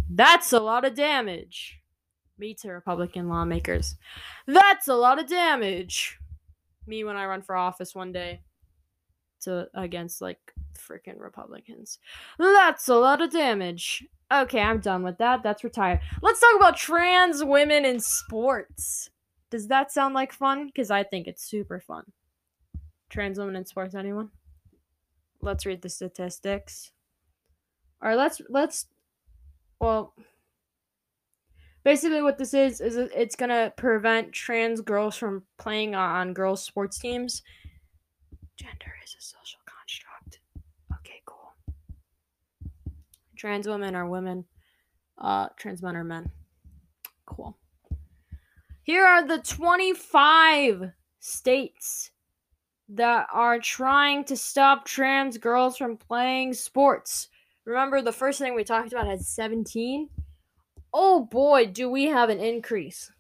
That's 0.10 0.52
a 0.54 0.60
lot 0.60 0.86
of 0.86 0.96
damage. 0.96 1.80
Me 2.38 2.54
to 2.56 2.70
Republican 2.70 3.30
lawmakers. 3.30 3.96
That's 4.48 4.88
a 4.88 4.96
lot 4.96 5.20
of 5.20 5.28
damage. 5.28 6.18
Me 6.88 7.04
when 7.04 7.16
I 7.16 7.26
run 7.26 7.42
for 7.42 7.56
office 7.56 7.94
one 7.94 8.12
day 8.12 8.42
to 9.42 9.68
against 9.74 10.22
like 10.22 10.40
freaking 10.74 11.20
Republicans. 11.20 12.00
That's 12.40 12.88
a 12.88 12.96
lot 12.96 13.22
of 13.22 13.32
damage. 13.32 14.04
Okay, 14.32 14.62
I'm 14.62 14.80
done 14.80 15.04
with 15.04 15.18
that. 15.18 15.44
That's 15.44 15.64
retired. 15.64 16.00
Let's 16.22 16.40
talk 16.40 16.56
about 16.56 16.78
trans 16.78 17.44
women 17.44 17.86
in 17.86 18.00
sports. 18.00 19.10
Does 19.50 19.68
that 19.68 19.92
sound 19.92 20.14
like 20.14 20.32
fun? 20.32 20.68
Because 20.68 20.90
I 20.90 21.04
think 21.04 21.28
it's 21.28 21.44
super 21.44 21.80
fun. 21.80 22.06
Trans 23.10 23.38
women 23.38 23.58
in 23.58 23.66
sports, 23.66 23.94
anyone? 23.94 24.30
Let's 25.42 25.66
read 25.66 25.82
the 25.82 25.90
statistics. 25.90 26.92
Or 28.02 28.16
let's 28.16 28.42
let's 28.50 28.88
well 29.80 30.14
basically 31.84 32.22
what 32.22 32.38
this 32.38 32.54
is 32.54 32.82
is 32.82 32.98
it's 32.98 33.36
gonna 33.36 33.74
prevent 33.76 34.32
trans 34.32 34.82
girls 34.82 35.16
from 35.16 35.44
playing 35.58 35.96
on 35.96 36.34
girls 36.34 36.64
sports 36.64 36.98
teams. 37.00 37.42
Gender 38.58 38.94
is 39.04 39.16
a 39.18 39.22
social 39.22 39.60
construct. 39.66 40.40
Okay, 41.00 41.22
cool. 41.26 41.54
Trans 43.36 43.68
women 43.68 43.96
are 43.96 44.08
women. 44.08 44.46
Uh, 45.18 45.48
trans 45.58 45.82
men 45.82 45.96
are 45.96 46.04
men. 46.04 46.30
Cool. 47.26 47.58
Here 48.84 49.06
are 49.06 49.26
the 49.26 49.40
25 49.40 50.92
states 51.20 52.12
that 52.90 53.28
are 53.32 53.60
trying 53.60 54.24
to 54.26 54.36
stop 54.36 54.86
trans 54.86 55.38
girls 55.38 55.78
from 55.78 55.98
playing 55.98 56.54
sports. 56.54 57.30
Remember, 57.66 58.02
the 58.02 58.12
first 58.12 58.40
thing 58.40 58.54
we 58.54 58.64
talked 58.64 58.92
about 58.92 59.08
had 59.08 59.22
17? 59.22 60.10
Oh 60.94 61.26
boy, 61.26 61.68
do 61.68 61.90
we 61.90 62.06
have 62.06 62.30
an 62.30 62.40
increase. 62.40 63.12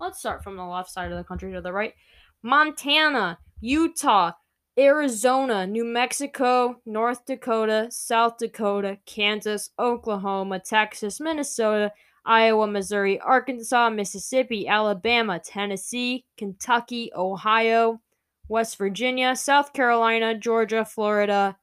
Let's 0.00 0.18
start 0.18 0.42
from 0.42 0.56
the 0.56 0.64
left 0.64 0.90
side 0.90 1.10
of 1.12 1.18
the 1.18 1.24
country 1.24 1.52
to 1.52 1.60
the 1.60 1.72
right. 1.72 1.94
Montana, 2.42 3.38
Utah, 3.60 4.32
Arizona, 4.78 5.66
New 5.66 5.84
Mexico, 5.84 6.80
North 6.84 7.24
Dakota, 7.24 7.86
South 7.90 8.36
Dakota, 8.38 8.98
Kansas, 9.06 9.70
Oklahoma, 9.78 10.58
Texas, 10.58 11.18
Minnesota, 11.18 11.92
Iowa, 12.26 12.66
Missouri, 12.66 13.18
Arkansas, 13.20 13.88
Mississippi, 13.90 14.68
Alabama, 14.68 15.38
Tennessee, 15.38 16.26
Kentucky, 16.36 17.10
Ohio, 17.14 18.00
West 18.48 18.76
Virginia, 18.76 19.34
South 19.34 19.72
Carolina, 19.72 20.34
Georgia, 20.36 20.84
Florida, 20.84 21.56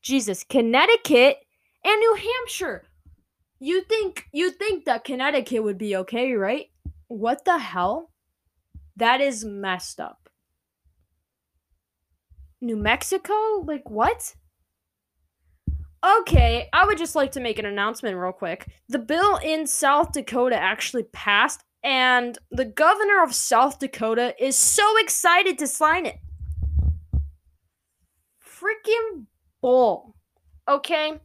Jesus, 0.00 0.44
Connecticut, 0.44 1.43
and 1.84 1.98
New 1.98 2.14
Hampshire. 2.14 2.84
You 3.60 3.82
think 3.82 4.26
you 4.32 4.50
think 4.50 4.84
that 4.84 5.04
Connecticut 5.04 5.62
would 5.62 5.78
be 5.78 5.96
okay, 5.96 6.32
right? 6.32 6.66
What 7.08 7.44
the 7.44 7.58
hell? 7.58 8.10
That 8.96 9.20
is 9.20 9.44
messed 9.44 10.00
up. 10.00 10.28
New 12.60 12.76
Mexico? 12.76 13.34
Like 13.64 13.88
what? 13.90 14.34
Okay, 16.20 16.68
I 16.72 16.84
would 16.84 16.98
just 16.98 17.14
like 17.14 17.32
to 17.32 17.40
make 17.40 17.58
an 17.58 17.64
announcement 17.64 18.16
real 18.16 18.32
quick. 18.32 18.68
The 18.88 18.98
bill 18.98 19.36
in 19.36 19.66
South 19.66 20.12
Dakota 20.12 20.56
actually 20.56 21.04
passed, 21.04 21.64
and 21.82 22.36
the 22.50 22.66
governor 22.66 23.22
of 23.22 23.34
South 23.34 23.78
Dakota 23.78 24.34
is 24.38 24.56
so 24.56 24.98
excited 24.98 25.58
to 25.58 25.66
sign 25.66 26.04
it. 26.04 26.16
Freaking 28.42 29.26
bull. 29.62 30.14
Okay? 30.68 31.20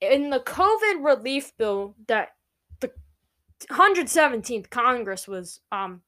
In 0.00 0.30
the 0.30 0.40
COVID 0.40 1.04
relief 1.04 1.56
bill 1.56 1.94
that 2.06 2.30
the 2.80 2.90
117th 3.70 4.70
Congress 4.70 5.26
was 5.26 5.60
um 5.72 6.02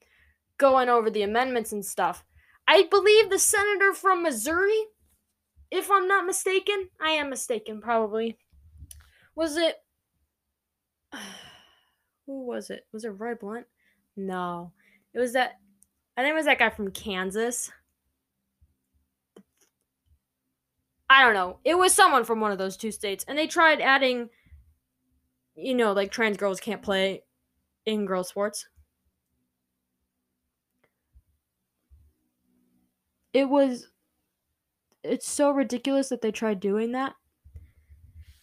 going 0.58 0.88
over 0.88 1.10
the 1.10 1.22
amendments 1.22 1.72
and 1.72 1.84
stuff, 1.84 2.24
I 2.68 2.84
believe 2.84 3.30
the 3.30 3.38
senator 3.38 3.92
from 3.92 4.22
Missouri 4.22 4.86
if 5.70 5.90
I'm 5.90 6.08
not 6.08 6.26
mistaken, 6.26 6.88
I 7.00 7.10
am 7.12 7.30
mistaken 7.30 7.80
probably. 7.80 8.38
Was 9.34 9.56
it 9.56 9.76
who 12.26 12.46
was 12.46 12.70
it? 12.70 12.86
Was 12.92 13.04
it 13.04 13.10
Roy 13.10 13.34
Blunt? 13.34 13.66
No. 14.16 14.72
It 15.14 15.18
was 15.18 15.32
that 15.34 15.58
I 16.16 16.22
think 16.22 16.32
it 16.32 16.36
was 16.36 16.46
that 16.46 16.58
guy 16.58 16.70
from 16.70 16.90
Kansas. 16.90 17.70
I 21.10 21.24
don't 21.24 21.34
know. 21.34 21.58
It 21.64 21.76
was 21.76 21.92
someone 21.92 22.24
from 22.24 22.40
one 22.40 22.52
of 22.52 22.58
those 22.58 22.76
two 22.76 22.92
states 22.92 23.24
and 23.26 23.36
they 23.36 23.48
tried 23.48 23.80
adding 23.80 24.30
you 25.56 25.74
know, 25.74 25.92
like 25.92 26.10
trans 26.10 26.36
girls 26.36 26.60
can't 26.60 26.82
play 26.82 27.24
in 27.84 28.06
girl 28.06 28.24
sports. 28.24 28.68
It 33.32 33.48
was 33.48 33.88
it's 35.02 35.28
so 35.28 35.50
ridiculous 35.50 36.08
that 36.10 36.20
they 36.20 36.30
tried 36.30 36.60
doing 36.60 36.92
that. 36.92 37.14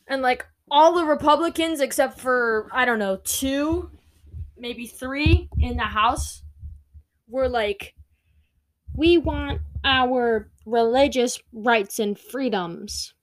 And 0.08 0.21
like 0.21 0.45
all 0.69 0.93
the 0.93 1.06
Republicans 1.06 1.80
except 1.80 2.19
for 2.19 2.69
I 2.73 2.86
don't 2.86 2.99
know, 2.99 3.19
two, 3.23 3.91
maybe 4.58 4.88
3 4.88 5.49
in 5.60 5.77
the 5.77 5.84
House 5.84 6.43
were 7.30 7.49
like 7.49 7.93
we 8.97 9.17
want 9.17 9.62
our 9.86 10.49
religious 10.65 11.39
rights 11.53 11.99
and 11.99 12.19
freedoms. 12.19 13.13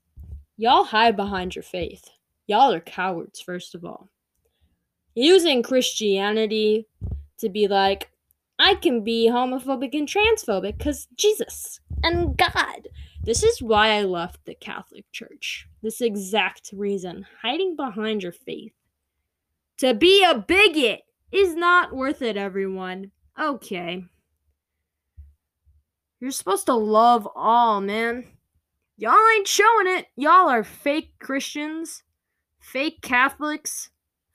Y'all 0.57 0.85
hide 0.85 1.17
behind 1.17 1.55
your 1.55 1.65
faith. 1.65 2.09
Y'all 2.47 2.73
are 2.73 2.81
cowards, 2.81 3.41
first 3.41 3.75
of 3.75 3.85
all. 3.85 4.09
Using 5.15 5.63
Christianity 5.63 6.87
to 7.39 7.49
be 7.49 7.67
like, 7.67 8.11
I 8.59 8.77
can 8.77 9.03
be 9.03 9.29
homophobic 9.29 9.95
and 9.95 10.09
transphobic 10.09 10.79
because 10.79 11.09
Jesus 11.17 11.81
and 12.05 12.37
God. 12.37 12.89
This 13.25 13.43
is 13.43 13.61
why 13.61 13.93
I 13.93 14.03
left 14.03 14.45
the 14.45 14.55
Catholic 14.55 15.11
Church. 15.11 15.67
This 15.83 16.01
exact 16.01 16.71
reason. 16.73 17.27
Hiding 17.43 17.75
behind 17.75 18.23
your 18.23 18.33
faith. 18.33 18.75
To 19.79 19.93
be 19.93 20.23
a 20.23 20.39
bigot 20.39 21.01
is 21.33 21.57
not 21.57 21.97
worth 21.97 22.23
it, 22.23 22.37
everyone. 22.37 23.11
Okay. 23.41 24.05
You're 26.25 26.31
supposed 26.31 26.65
to 26.67 26.75
love 26.75 27.29
all, 27.37 27.83
man. 27.83 28.25
Y'all 28.97 29.29
ain't 29.37 29.47
showing 29.47 29.89
it. 29.89 30.07
Y'all 30.17 30.49
are 30.49 30.65
fake 30.65 31.13
Christians, 31.19 32.03
fake 32.59 33.03
Catholics, 33.03 33.91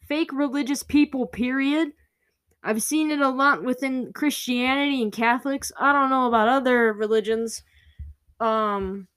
fake 0.07 0.31
religious 0.31 0.83
people, 0.83 1.25
period. 1.25 1.93
I've 2.63 2.83
seen 2.83 3.09
it 3.09 3.21
a 3.21 3.29
lot 3.29 3.63
within 3.63 4.13
Christianity 4.13 5.01
and 5.01 5.11
Catholics. 5.11 5.71
I 5.79 5.91
don't 5.91 6.11
know 6.11 6.27
about 6.27 6.47
other 6.47 6.93
religions. 6.93 7.63
Um 8.39 9.07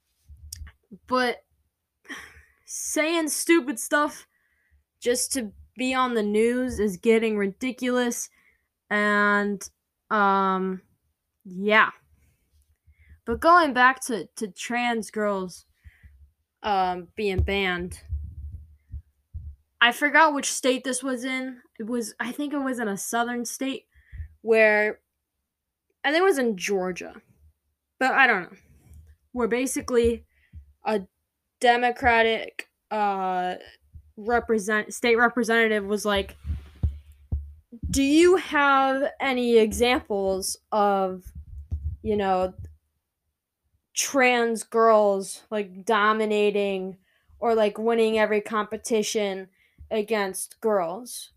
but 1.06 1.44
saying 2.64 3.28
stupid 3.28 3.78
stuff 3.78 4.26
just 4.98 5.30
to 5.34 5.52
be 5.76 5.92
on 5.92 6.14
the 6.14 6.22
news 6.22 6.80
is 6.80 6.96
getting 6.96 7.36
ridiculous 7.36 8.30
and 8.88 9.62
um 10.10 10.80
yeah. 11.44 11.90
But 13.24 13.40
going 13.40 13.72
back 13.72 14.00
to 14.06 14.26
to 14.36 14.48
trans 14.48 15.10
girls 15.10 15.66
um 16.62 17.08
being 17.16 17.42
banned 17.42 18.00
I 19.82 19.90
forgot 19.90 20.32
which 20.32 20.50
state 20.52 20.84
this 20.84 21.02
was 21.02 21.24
in. 21.24 21.60
It 21.76 21.88
was 21.88 22.14
I 22.20 22.30
think 22.30 22.54
it 22.54 22.58
was 22.58 22.78
in 22.78 22.86
a 22.86 22.96
southern 22.96 23.44
state 23.44 23.86
where 24.40 25.00
I 26.04 26.12
think 26.12 26.22
it 26.22 26.24
was 26.24 26.38
in 26.38 26.56
Georgia. 26.56 27.20
But 27.98 28.12
I 28.12 28.28
don't 28.28 28.44
know. 28.44 28.58
Where 29.32 29.48
basically 29.48 30.24
a 30.84 31.00
democratic 31.60 32.68
uh 32.92 33.56
represent 34.16 34.94
state 34.94 35.16
representative 35.16 35.84
was 35.84 36.04
like 36.04 36.36
do 37.90 38.02
you 38.02 38.36
have 38.36 39.10
any 39.20 39.56
examples 39.56 40.56
of 40.70 41.24
you 42.02 42.16
know 42.16 42.52
trans 43.94 44.62
girls 44.62 45.42
like 45.50 45.84
dominating 45.84 46.96
or 47.38 47.54
like 47.54 47.78
winning 47.78 48.18
every 48.18 48.40
competition 48.40 49.48
against 49.90 50.60
girls. 50.60 51.30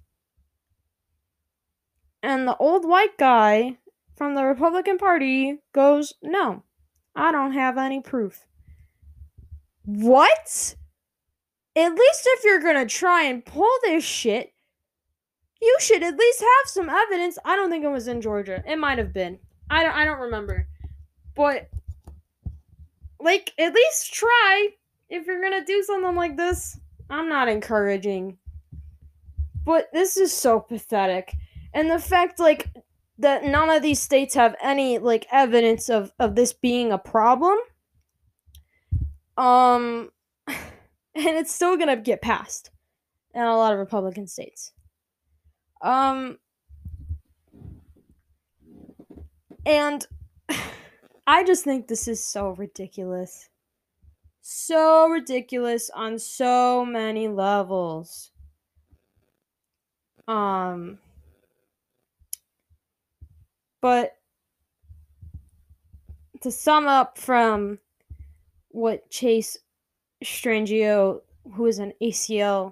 And 2.23 2.47
the 2.47 2.57
old 2.57 2.87
white 2.87 3.17
guy 3.17 3.77
from 4.15 4.35
the 4.35 4.45
Republican 4.45 4.97
Party 4.97 5.59
goes, 5.73 6.13
No, 6.23 6.63
I 7.15 7.31
don't 7.31 7.53
have 7.53 7.77
any 7.77 8.01
proof. 8.01 8.45
What? 9.83 10.75
At 11.75 11.93
least 11.93 12.21
if 12.25 12.43
you're 12.43 12.61
gonna 12.61 12.85
try 12.85 13.23
and 13.23 13.45
pull 13.45 13.69
this 13.83 14.03
shit, 14.03 14.53
you 15.61 15.77
should 15.79 16.03
at 16.03 16.17
least 16.17 16.39
have 16.39 16.69
some 16.69 16.89
evidence. 16.89 17.37
I 17.43 17.55
don't 17.55 17.69
think 17.69 17.83
it 17.83 17.89
was 17.89 18.07
in 18.07 18.21
Georgia. 18.21 18.63
It 18.67 18.77
might 18.77 18.97
have 18.97 19.13
been. 19.13 19.39
I 19.69 19.83
don't 19.83 19.93
I 19.93 20.05
don't 20.05 20.19
remember. 20.19 20.67
But 21.35 21.69
like 23.25 23.51
at 23.59 23.73
least 23.73 24.13
try 24.13 24.69
if 25.09 25.27
you're 25.27 25.41
gonna 25.41 25.65
do 25.65 25.83
something 25.83 26.15
like 26.15 26.37
this. 26.37 26.79
I'm 27.09 27.27
not 27.27 27.49
encouraging 27.49 28.37
but 29.65 29.91
this 29.91 30.15
is 30.15 30.31
so 30.31 30.59
pathetic. 30.59 31.35
And 31.73 31.89
the 31.89 31.99
fact 31.99 32.39
like 32.39 32.69
that 33.17 33.43
none 33.43 33.69
of 33.69 33.81
these 33.81 33.99
states 33.99 34.35
have 34.35 34.55
any 34.61 34.99
like 34.99 35.25
evidence 35.31 35.89
of 35.89 36.11
of 36.19 36.35
this 36.35 36.53
being 36.53 36.91
a 36.91 36.97
problem 36.97 37.57
um 39.37 40.09
and 40.47 40.57
it's 41.15 41.53
still 41.53 41.77
to 41.77 41.95
get 41.95 42.21
passed 42.21 42.71
in 43.33 43.41
a 43.41 43.55
lot 43.55 43.71
of 43.71 43.79
republican 43.79 44.27
states 44.27 44.73
um 45.81 46.37
and 49.65 50.07
i 51.27 51.43
just 51.43 51.63
think 51.63 51.87
this 51.87 52.07
is 52.07 52.23
so 52.23 52.51
ridiculous. 52.51 53.49
So 54.41 55.07
ridiculous 55.09 55.89
on 55.89 56.19
so 56.19 56.85
many 56.85 57.27
levels. 57.27 58.29
Um, 60.27 60.99
but 63.81 64.17
to 66.41 66.51
sum 66.51 66.87
up 66.87 67.17
from 67.17 67.79
what 68.69 69.09
Chase 69.09 69.57
Strangio, 70.23 71.21
who 71.55 71.65
is 71.65 71.79
an 71.79 71.93
ACLU 72.01 72.71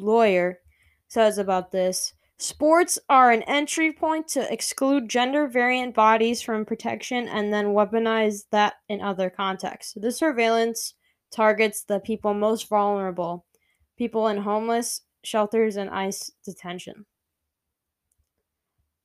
lawyer, 0.00 0.58
says 1.06 1.38
about 1.38 1.70
this, 1.70 2.14
sports 2.42 2.98
are 3.08 3.30
an 3.30 3.42
entry 3.42 3.92
point 3.92 4.28
to 4.28 4.52
exclude 4.52 5.08
gender 5.08 5.46
variant 5.46 5.94
bodies 5.94 6.42
from 6.42 6.64
protection 6.64 7.28
and 7.28 7.52
then 7.52 7.66
weaponize 7.66 8.44
that 8.50 8.74
in 8.88 9.00
other 9.00 9.30
contexts. 9.30 9.94
This 9.96 10.18
surveillance 10.18 10.94
targets 11.30 11.82
the 11.84 12.00
people 12.00 12.34
most 12.34 12.68
vulnerable, 12.68 13.44
people 13.96 14.28
in 14.28 14.38
homeless 14.38 15.02
shelters 15.22 15.76
and 15.76 15.90
ICE 15.90 16.32
detention. 16.44 17.06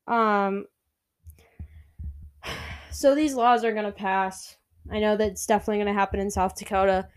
Um, 0.07 0.65
so 2.91 3.15
these 3.15 3.33
laws 3.33 3.63
are 3.63 3.73
going 3.73 3.85
to 3.85 3.91
pass. 3.91 4.57
I 4.91 4.99
know 4.99 5.17
that's 5.17 5.45
definitely 5.45 5.83
going 5.83 5.93
to 5.93 5.99
happen 5.99 6.19
in 6.19 6.29
South 6.29 6.55
Dakota, 6.55 7.07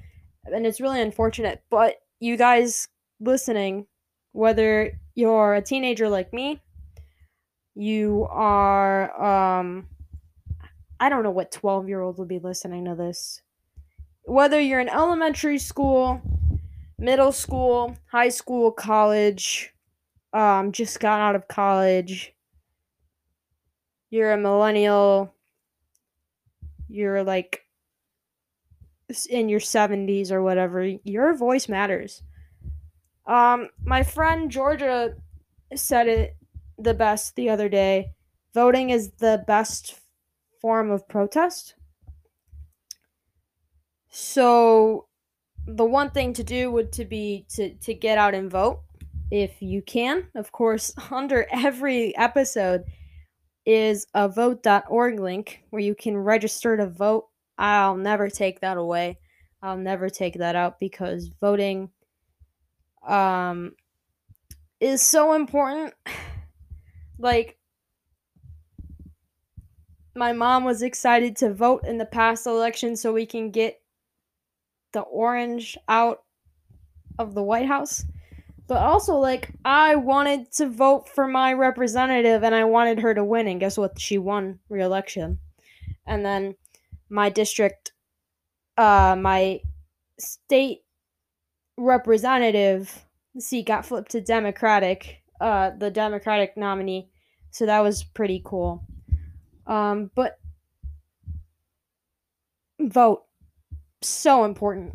and 0.44 0.66
it's 0.66 0.81
really 0.81 1.02
unfortunate. 1.02 1.62
But 1.70 1.96
you 2.18 2.37
guys 2.37 2.88
listening, 3.20 3.87
whether 4.32 4.98
you're 5.14 5.54
a 5.54 5.62
teenager 5.62 6.08
like 6.08 6.32
me, 6.32 6.60
you 7.74 8.26
are, 8.30 9.60
um, 9.60 9.88
I 11.00 11.08
don't 11.08 11.22
know 11.22 11.30
what 11.30 11.52
12 11.52 11.88
year 11.88 12.00
old 12.00 12.18
will 12.18 12.26
be 12.26 12.38
listening 12.38 12.84
to 12.86 12.94
this. 12.94 13.40
Whether 14.24 14.60
you're 14.60 14.80
in 14.80 14.88
elementary 14.88 15.58
school, 15.58 16.20
middle 16.98 17.32
school, 17.32 17.96
high 18.10 18.28
school, 18.28 18.72
college, 18.72 19.72
um, 20.32 20.72
just 20.72 21.00
got 21.00 21.20
out 21.20 21.36
of 21.36 21.48
college, 21.48 22.34
you're 24.10 24.32
a 24.32 24.38
millennial, 24.38 25.32
you're 26.88 27.22
like 27.22 27.64
in 29.30 29.48
your 29.48 29.60
70s 29.60 30.30
or 30.30 30.42
whatever, 30.42 30.84
your 31.04 31.34
voice 31.34 31.68
matters. 31.68 32.22
Um, 33.29 33.68
my 33.85 34.03
friend 34.03 34.51
Georgia 34.51 35.14
said 35.76 36.09
it 36.09 36.37
the 36.79 36.95
best 36.95 37.37
the 37.37 37.51
other 37.51 37.68
day. 37.68 38.12
Voting 38.55 38.91
is 38.91 39.11
the 39.18 39.45
best 39.47 40.01
form 40.61 40.91
of 40.91 41.07
protest. 41.09 41.74
So 44.09 45.07
the 45.66 45.85
one 45.85 46.11
thing 46.11 46.33
to 46.33 46.43
do 46.43 46.70
would 46.72 46.91
to 46.93 47.05
be 47.05 47.45
to 47.51 47.74
to 47.74 47.93
get 47.93 48.16
out 48.16 48.35
and 48.35 48.51
vote 48.51 48.81
if 49.31 49.61
you 49.61 49.83
can. 49.83 50.29
Of 50.35 50.51
course, 50.51 50.93
under 51.11 51.47
every 51.53 52.16
episode 52.16 52.85
is 53.66 54.07
a 54.14 54.29
vote.org 54.29 55.20
link 55.20 55.62
where 55.68 55.83
you 55.83 55.95
can 55.95 56.16
register 56.16 56.79
to 56.79 56.87
vote. 56.87 57.26
I'll 57.59 57.97
never 57.97 58.31
take 58.31 58.61
that 58.61 58.79
away. 58.79 59.18
I'll 59.61 59.76
never 59.76 60.09
take 60.09 60.35
that 60.39 60.57
out 60.57 60.81
because 60.81 61.29
voting 61.41 61.91
um 63.09 63.72
is 64.80 65.02
so 65.02 65.34
important. 65.34 65.94
like 67.18 67.59
my 70.14 70.32
mom 70.32 70.64
was 70.64 70.82
excited 70.82 71.36
to 71.36 71.52
vote 71.52 71.84
in 71.86 71.98
the 71.98 72.04
past 72.04 72.46
election 72.46 72.96
so 72.96 73.12
we 73.12 73.26
can 73.26 73.50
get 73.50 73.80
the 74.92 75.00
orange 75.00 75.78
out 75.88 76.22
of 77.18 77.34
the 77.34 77.42
White 77.42 77.66
House. 77.66 78.04
But 78.66 78.78
also, 78.78 79.16
like, 79.16 79.50
I 79.64 79.94
wanted 79.94 80.52
to 80.52 80.68
vote 80.68 81.09
for 81.09 81.26
my 81.26 81.54
representative 81.54 82.42
and 82.42 82.54
I 82.54 82.64
wanted 82.64 82.98
her 83.00 83.14
to 83.14 83.24
win. 83.24 83.48
And 83.48 83.61
guess 83.61 83.78
what? 83.78 83.98
She 83.98 84.18
won 84.18 84.59
re 84.68 84.82
election. 84.82 85.38
And 86.06 86.24
then 86.24 86.54
my 87.09 87.30
district 87.30 87.92
uh, 88.78 89.16
my 89.18 89.61
state 90.18 90.82
representative 91.79 93.07
seat 93.39 93.66
got 93.66 93.87
flipped 93.87 94.11
to 94.11 94.20
Democratic, 94.20 95.22
uh, 95.41 95.70
the 95.79 95.91
Democratic 95.91 96.57
nominee. 96.57 97.09
So 97.51 97.66
that 97.66 97.81
was 97.81 98.05
pretty 98.05 98.43
cool. 98.45 98.85
Um, 99.66 100.11
but 100.14 100.39
vote 102.81 103.24
so 104.03 104.45
important. 104.45 104.95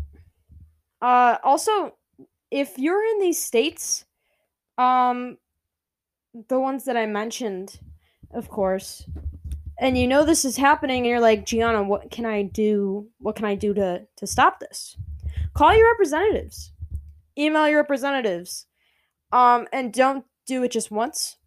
Uh, 1.02 1.38
also, 1.44 1.96
if 2.52 2.78
you're 2.78 3.04
in 3.04 3.20
these 3.20 3.42
states, 3.42 4.06
um, 4.78 5.38
the 6.50 6.60
ones 6.60 6.86
that 6.86 6.98
I 6.98 7.06
mentioned, 7.06 7.80
of 8.32 8.50
course, 8.50 9.06
and 9.80 9.98
you 9.98 10.08
know 10.08 10.24
this 10.24 10.46
is 10.46 10.56
happening, 10.56 11.00
and 11.00 11.08
you're 11.08 11.20
like, 11.20 11.46
Gianna, 11.46 11.84
what 11.84 12.12
can 12.12 12.26
I 12.26 12.44
do? 12.44 13.08
What 13.20 13.36
can 13.36 13.46
I 13.46 13.56
do 13.56 13.74
to 13.74 14.06
to 14.18 14.28
stop 14.28 14.60
this? 14.60 14.98
Call 15.54 15.76
your 15.76 15.92
representatives, 15.92 16.72
email 17.38 17.68
your 17.68 17.80
representatives, 17.80 18.68
um, 19.32 19.68
and 19.72 19.94
don't 19.94 20.26
do 20.46 20.64
it 20.64 20.72
just 20.72 20.92
once. 20.92 21.38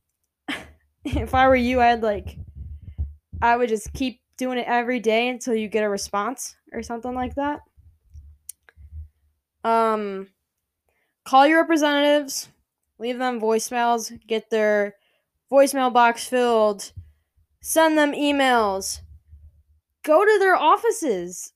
if 1.05 1.35
I 1.35 1.49
were 1.49 1.57
you, 1.57 1.81
I'd 1.81 2.03
like, 2.03 2.39
I 3.41 3.57
would 3.57 3.69
just 3.69 3.93
keep 3.93 4.21
doing 4.37 4.59
it 4.59 4.67
every 4.67 5.01
day 5.01 5.29
until 5.29 5.55
you 5.55 5.69
get 5.69 5.85
a 5.85 5.89
response 5.89 6.57
or 6.73 6.83
something 6.83 7.15
like 7.15 7.35
that. 7.37 7.61
Um, 9.65 10.29
call 11.25 11.47
your 11.47 11.61
representatives, 11.61 12.49
leave 12.99 13.19
them 13.19 13.41
voicemails, 13.41 14.13
get 14.27 14.51
their 14.51 14.95
voicemail 15.51 15.93
box 15.93 16.27
filled, 16.27 16.93
send 17.61 17.99
them 17.99 18.13
emails, 18.13 19.01
go 20.05 20.25
to 20.25 20.39
their 20.39 20.55
offices 20.55 21.53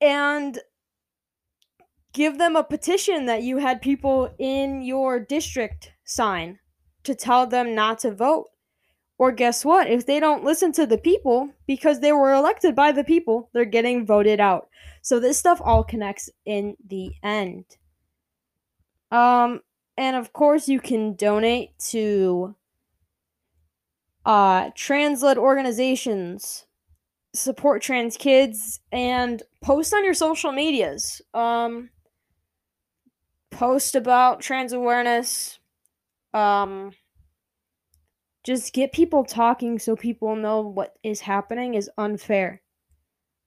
and 0.00 0.58
give 2.12 2.38
them 2.38 2.56
a 2.56 2.64
petition 2.64 3.26
that 3.26 3.42
you 3.42 3.58
had 3.58 3.80
people 3.80 4.34
in 4.38 4.82
your 4.82 5.18
district 5.18 5.92
sign 6.04 6.58
to 7.04 7.14
tell 7.14 7.46
them 7.46 7.74
not 7.74 7.98
to 8.00 8.14
vote. 8.14 8.48
Or 9.18 9.30
guess 9.30 9.64
what? 9.64 9.88
If 9.88 10.06
they 10.06 10.18
don't 10.18 10.44
listen 10.44 10.72
to 10.72 10.86
the 10.86 10.98
people 10.98 11.50
because 11.66 12.00
they 12.00 12.12
were 12.12 12.32
elected 12.32 12.74
by 12.74 12.92
the 12.92 13.04
people, 13.04 13.50
they're 13.52 13.64
getting 13.64 14.04
voted 14.04 14.40
out. 14.40 14.68
So 15.00 15.20
this 15.20 15.38
stuff 15.38 15.60
all 15.62 15.84
connects 15.84 16.28
in 16.44 16.76
the 16.84 17.12
end. 17.22 17.64
Um 19.10 19.60
and 19.96 20.16
of 20.16 20.32
course 20.32 20.68
you 20.68 20.80
can 20.80 21.14
donate 21.14 21.78
to 21.90 22.56
uh 24.24 24.70
trans-led 24.74 25.38
organizations, 25.38 26.66
support 27.34 27.82
trans 27.82 28.16
kids 28.16 28.80
and 28.90 29.42
post 29.62 29.94
on 29.94 30.04
your 30.04 30.14
social 30.14 30.50
medias. 30.50 31.22
Um 31.32 31.90
post 33.52 33.94
about 33.94 34.40
trans 34.40 34.72
awareness. 34.72 35.58
Um 36.34 36.92
just 38.44 38.72
get 38.72 38.92
people 38.92 39.24
talking 39.24 39.78
so 39.78 39.94
people 39.94 40.34
know 40.34 40.60
what 40.62 40.94
is 41.02 41.20
happening 41.20 41.74
is 41.74 41.88
unfair. 41.96 42.60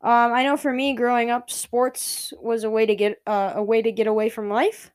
Um, 0.01 0.34
I 0.34 0.43
know 0.43 0.56
for 0.56 0.72
me, 0.72 0.93
growing 0.93 1.32
up, 1.32 1.49
sports 1.49 2.34
was 2.39 2.64
a 2.64 2.70
way 2.70 2.86
to 2.86 2.95
get 2.95 3.18
uh, 3.26 3.53
a 3.56 3.64
way 3.64 3.82
to 3.82 3.91
get 3.91 4.08
away 4.08 4.30
from 4.30 4.49
life. 4.49 4.91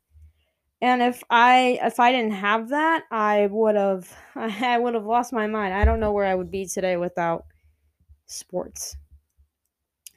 And 0.81 1.03
if 1.03 1.23
I 1.29 1.79
if 1.83 2.01
I 2.01 2.13
didn't 2.13 2.33
have 2.33 2.71
that, 2.71 3.05
I 3.11 3.49
would 3.51 3.77
have 3.77 4.15
I 4.35 4.79
would 4.79 4.95
have 4.95 5.07
lost 5.07 5.33
my 5.33 5.47
mind. 5.47 5.75
I 5.75 5.85
don't 5.85 6.01
know 6.01 6.13
where 6.13 6.27
I 6.27 6.35
would 6.35 6.51
be 6.51 6.67
today 6.67 6.97
without 6.97 7.45
sports. 8.27 8.97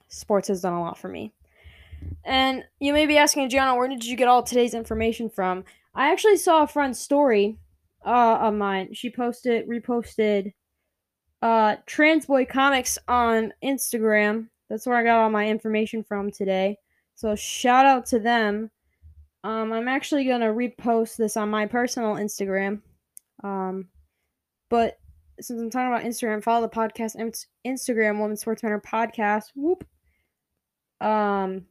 Sports 0.07 0.47
has 0.49 0.61
done 0.61 0.73
a 0.73 0.81
lot 0.81 0.97
for 0.97 1.09
me. 1.09 1.33
And 2.23 2.63
you 2.79 2.93
may 2.93 3.05
be 3.05 3.17
asking, 3.17 3.49
Gianna, 3.49 3.75
where 3.75 3.87
did 3.87 4.05
you 4.05 4.15
get 4.15 4.27
all 4.27 4.43
today's 4.43 4.73
information 4.73 5.29
from? 5.29 5.63
I 5.93 6.11
actually 6.11 6.37
saw 6.37 6.63
a 6.63 6.67
friend's 6.67 6.99
story 6.99 7.59
uh, 8.05 8.37
of 8.41 8.53
mine. 8.53 8.93
She 8.93 9.09
posted, 9.09 9.67
reposted 9.67 10.53
uh, 11.41 11.75
Transboy 11.87 12.47
Comics 12.47 12.97
on 13.07 13.53
Instagram. 13.63 14.47
That's 14.69 14.87
where 14.87 14.97
I 14.97 15.03
got 15.03 15.19
all 15.19 15.29
my 15.29 15.47
information 15.47 16.03
from 16.03 16.31
today. 16.31 16.77
So 17.15 17.35
shout 17.35 17.85
out 17.85 18.05
to 18.07 18.19
them. 18.19 18.71
Um, 19.43 19.73
I'm 19.73 19.89
actually 19.89 20.25
gonna 20.25 20.53
repost 20.53 21.17
this 21.17 21.35
on 21.35 21.49
my 21.49 21.65
personal 21.65 22.15
Instagram. 22.15 22.81
Um, 23.43 23.89
but 24.69 24.97
since 25.41 25.59
I'm 25.61 25.69
talking 25.69 25.93
about 25.93 26.05
Instagram, 26.05 26.41
follow 26.41 26.65
the 26.65 26.73
podcast 26.73 27.17
Instagram 27.67 28.21
Women's 28.21 28.41
Sports 28.41 28.63
Matter 28.63 28.81
podcast. 28.81 29.51
Whoop. 29.55 29.85
Um, 31.01 31.65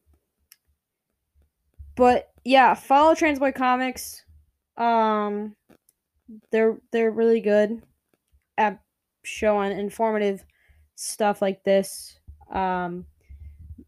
but 1.94 2.30
yeah, 2.44 2.74
follow 2.74 3.14
Transboy 3.14 3.54
Comics. 3.54 4.24
Um, 4.76 5.54
they're 6.50 6.78
they're 6.92 7.10
really 7.10 7.40
good 7.40 7.82
at 8.58 8.80
showing 9.24 9.78
informative 9.78 10.44
stuff 10.94 11.42
like 11.42 11.62
this. 11.64 12.18
Um, 12.50 13.06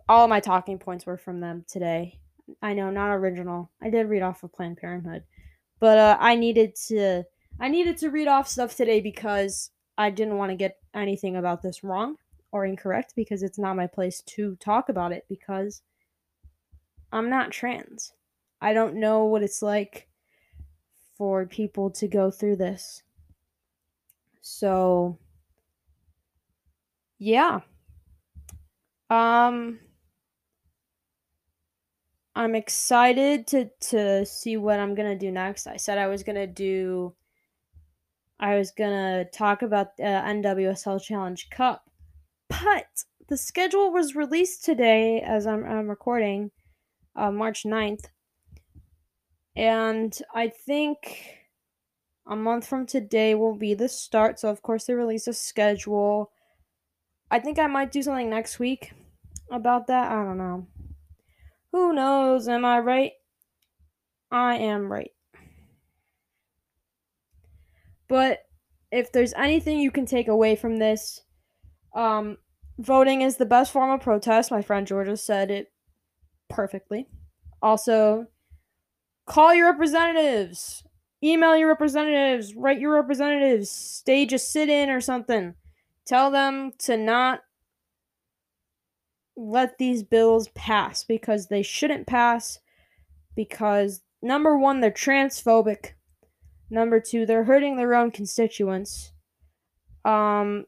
all 0.09 0.29
my 0.29 0.41
talking 0.41 0.79
points 0.79 1.07
were 1.07 1.17
from 1.17 1.41
them 1.41 1.65
today. 1.69 2.19
I 2.61 2.75
know, 2.75 2.91
not 2.91 3.15
original. 3.15 3.71
I 3.83 3.91
did 3.91 4.09
read 4.09 4.23
off 4.23 4.43
of 4.43 4.53
Planned 4.53 4.77
Parenthood, 4.77 5.25
but 5.81 5.99
uh, 5.99 6.17
I 6.21 6.35
needed 6.35 6.75
to 6.89 7.25
I 7.61 7.69
needed 7.69 7.97
to 7.99 8.11
read 8.11 8.29
off 8.29 8.49
stuff 8.49 8.77
today 8.77 9.01
because 9.01 9.71
I 9.97 10.11
didn't 10.11 10.37
want 10.37 10.51
to 10.51 10.57
get 10.57 10.79
anything 10.95 11.37
about 11.37 11.63
this 11.63 11.85
wrong 11.85 12.17
or 12.53 12.65
incorrect 12.65 13.15
because 13.17 13.43
it's 13.43 13.59
not 13.59 13.77
my 13.77 13.87
place 13.87 14.23
to 14.27 14.57
talk 14.57 14.89
about 14.89 15.13
it 15.13 15.25
because 15.29 15.83
I'm 17.15 17.31
not 17.31 17.53
trans. 17.53 18.13
I 18.61 18.73
don't 18.73 18.97
know 18.97 19.25
what 19.25 19.43
it's 19.43 19.63
like 19.63 20.09
for 21.17 21.47
people 21.47 21.91
to 21.91 22.09
go 22.09 22.31
through 22.31 22.57
this. 22.57 23.03
So 24.41 25.19
yeah. 27.19 27.61
Um 29.11 29.79
I'm 32.35 32.57
excited 32.57 33.47
to 33.49 33.71
to 33.91 34.27
see 34.27 34.57
what 34.57 34.81
I'm 34.81 34.97
to 35.09 35.27
do 35.27 35.31
next. 35.31 35.69
I 35.69 35.77
said 35.77 35.99
I 35.99 36.09
was 36.09 36.25
to 36.37 36.49
do 36.49 37.15
I 38.41 38.57
was 38.57 38.73
to 38.91 39.31
talk 39.31 39.63
about 39.63 39.97
the 39.97 40.03
NWSL 40.03 41.01
Challenge 41.01 41.49
Cup. 41.51 41.89
But 42.49 43.05
the 43.29 43.37
schedule 43.37 43.93
was 43.93 44.17
released 44.17 44.65
today 44.65 45.21
as 45.21 45.47
I'm, 45.47 45.65
I'm 45.65 45.89
recording 45.89 46.51
uh, 47.17 47.31
March 47.31 47.65
9th 47.65 48.07
and 49.57 50.19
I 50.35 50.49
think 50.49 51.39
a 52.27 52.35
month 52.35 52.67
from 52.67 52.87
today 52.87 53.35
will 53.35 53.55
be 53.55 53.75
the 53.75 53.89
start. 53.89 54.41
So, 54.41 54.49
of 54.49 54.63
course, 54.63 54.85
they 54.85 54.95
release 54.95 55.27
a 55.27 55.33
schedule. 55.33 56.33
I 57.31 57.39
think 57.39 57.59
I 57.59 57.67
might 57.67 57.93
do 57.93 58.03
something 58.03 58.31
next 58.31 58.59
week 58.59 58.93
about 59.51 59.87
that. 59.89 60.11
I 60.11 60.25
don't 60.25 60.39
know. 60.39 60.67
Who 61.73 61.93
knows? 61.93 62.49
Am 62.49 62.65
I 62.65 62.79
right? 62.81 63.13
I 64.31 64.57
am 64.57 64.91
right. 64.91 65.11
But 68.09 68.41
if 68.91 69.13
there's 69.13 69.35
anything 69.35 69.79
you 69.79 69.91
can 69.91 70.07
take 70.07 70.29
away 70.29 70.57
from 70.57 70.79
this, 70.79 71.21
um, 71.95 72.39
voting 72.79 73.23
is 73.23 73.37
the 73.37 73.47
best 73.47 73.73
form 73.73 73.91
of 73.91 74.01
protest. 74.01 74.51
My 74.51 74.63
friend 74.63 74.87
Georgia 74.87 75.17
said 75.17 75.51
it 75.51 75.73
perfectly. 76.55 77.07
Also, 77.61 78.27
Call 79.27 79.55
your 79.55 79.71
representatives. 79.71 80.85
Email 81.23 81.57
your 81.57 81.69
representatives. 81.69 82.55
Write 82.55 82.81
your 82.81 82.93
representatives. 82.93 83.71
Stage 83.71 84.33
a 84.33 84.39
sit 84.39 84.69
in 84.69 84.91
or 84.91 85.01
something. 85.01 85.55
Tell 86.07 86.31
them 86.31 86.73
to 86.81 86.97
not 86.97 87.41
let 89.37 89.79
these 89.79 90.03
bills 90.03 90.49
pass 90.49 91.05
because 91.05 91.49
they 91.49 91.63
shouldn't 91.63 92.07
pass. 92.07 92.61
Because, 93.35 94.03
number 94.21 94.59
one, 94.59 94.81
they're 94.81 94.91
transphobic. 94.91 95.93
Number 96.71 97.01
two, 97.01 97.25
they're 97.25 97.45
hurting 97.45 97.77
their 97.77 97.95
own 97.95 98.11
constituents. 98.11 99.13
Um, 100.05 100.67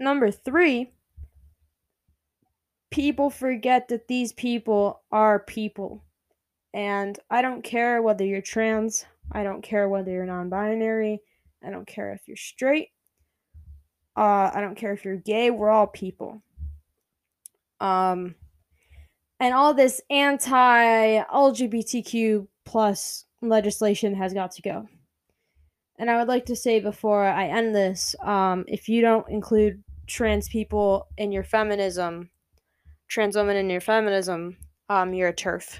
number 0.00 0.30
three, 0.30 0.92
people 2.90 3.30
forget 3.30 3.88
that 3.88 4.08
these 4.08 4.32
people 4.32 5.02
are 5.10 5.40
people. 5.40 6.02
And 6.74 7.18
I 7.30 7.42
don't 7.42 7.62
care 7.62 8.02
whether 8.02 8.24
you're 8.24 8.42
trans, 8.42 9.06
I 9.32 9.42
don't 9.42 9.62
care 9.62 9.88
whether 9.88 10.10
you're 10.10 10.26
non 10.26 10.48
binary, 10.48 11.20
I 11.64 11.70
don't 11.70 11.86
care 11.86 12.12
if 12.12 12.28
you're 12.28 12.36
straight, 12.36 12.90
uh, 14.16 14.50
I 14.54 14.60
don't 14.60 14.76
care 14.76 14.92
if 14.92 15.04
you're 15.04 15.16
gay, 15.16 15.50
we're 15.50 15.70
all 15.70 15.86
people. 15.86 16.42
Um, 17.80 18.34
and 19.40 19.54
all 19.54 19.74
this 19.74 20.00
anti 20.10 21.22
LGBTQ 21.24 22.46
plus 22.64 23.24
legislation 23.42 24.14
has 24.14 24.32
got 24.32 24.52
to 24.52 24.62
go. 24.62 24.88
And 25.98 26.10
I 26.10 26.18
would 26.18 26.28
like 26.28 26.46
to 26.46 26.56
say 26.56 26.80
before 26.80 27.24
I 27.24 27.46
end 27.46 27.74
this, 27.74 28.14
um, 28.22 28.64
if 28.68 28.88
you 28.88 29.00
don't 29.00 29.28
include 29.28 29.82
trans 30.06 30.48
people 30.48 31.08
in 31.16 31.32
your 31.32 31.42
feminism, 31.42 32.30
trans 33.08 33.36
woman 33.36 33.56
in 33.56 33.70
your 33.70 33.80
feminism, 33.80 34.56
um, 34.88 35.14
you're 35.14 35.28
a 35.28 35.34
TERF 35.34 35.78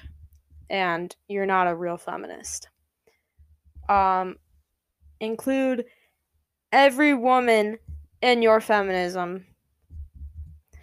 and 0.69 1.15
you're 1.29 1.47
not 1.47 1.69
a 1.69 1.75
real 1.75 1.97
feminist. 1.97 2.69
Um, 3.89 4.37
include 5.21 5.85
every 6.73 7.15
woman 7.15 7.79
in 8.23 8.43
your 8.43 8.61
feminism. 8.61 9.47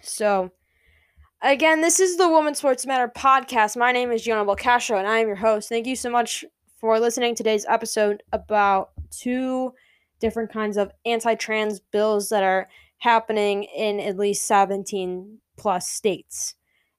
So, 0.00 0.52
again, 1.42 1.80
this 1.80 2.00
is 2.00 2.16
the 2.16 2.28
Women's 2.28 2.58
Sports 2.58 2.86
Matter 2.86 3.10
podcast. 3.14 3.76
My 3.76 3.92
name 3.92 4.10
is 4.10 4.22
Gianna 4.22 4.44
Belcastro, 4.44 4.98
and 4.98 5.08
I 5.08 5.18
am 5.18 5.26
your 5.26 5.36
host. 5.36 5.68
Thank 5.68 5.86
you 5.86 5.96
so 5.96 6.10
much 6.10 6.44
for 6.78 6.98
listening 6.98 7.34
to 7.34 7.42
today's 7.42 7.66
episode 7.68 8.22
about 8.32 8.90
two 9.10 9.72
different 10.20 10.52
kinds 10.52 10.76
of 10.76 10.90
anti-trans 11.04 11.80
bills 11.80 12.28
that 12.30 12.42
are 12.42 12.68
happening 12.98 13.64
in 13.64 14.00
at 14.00 14.16
least 14.16 14.46
17 14.46 15.38
plus 15.56 15.88
states. 15.88 16.54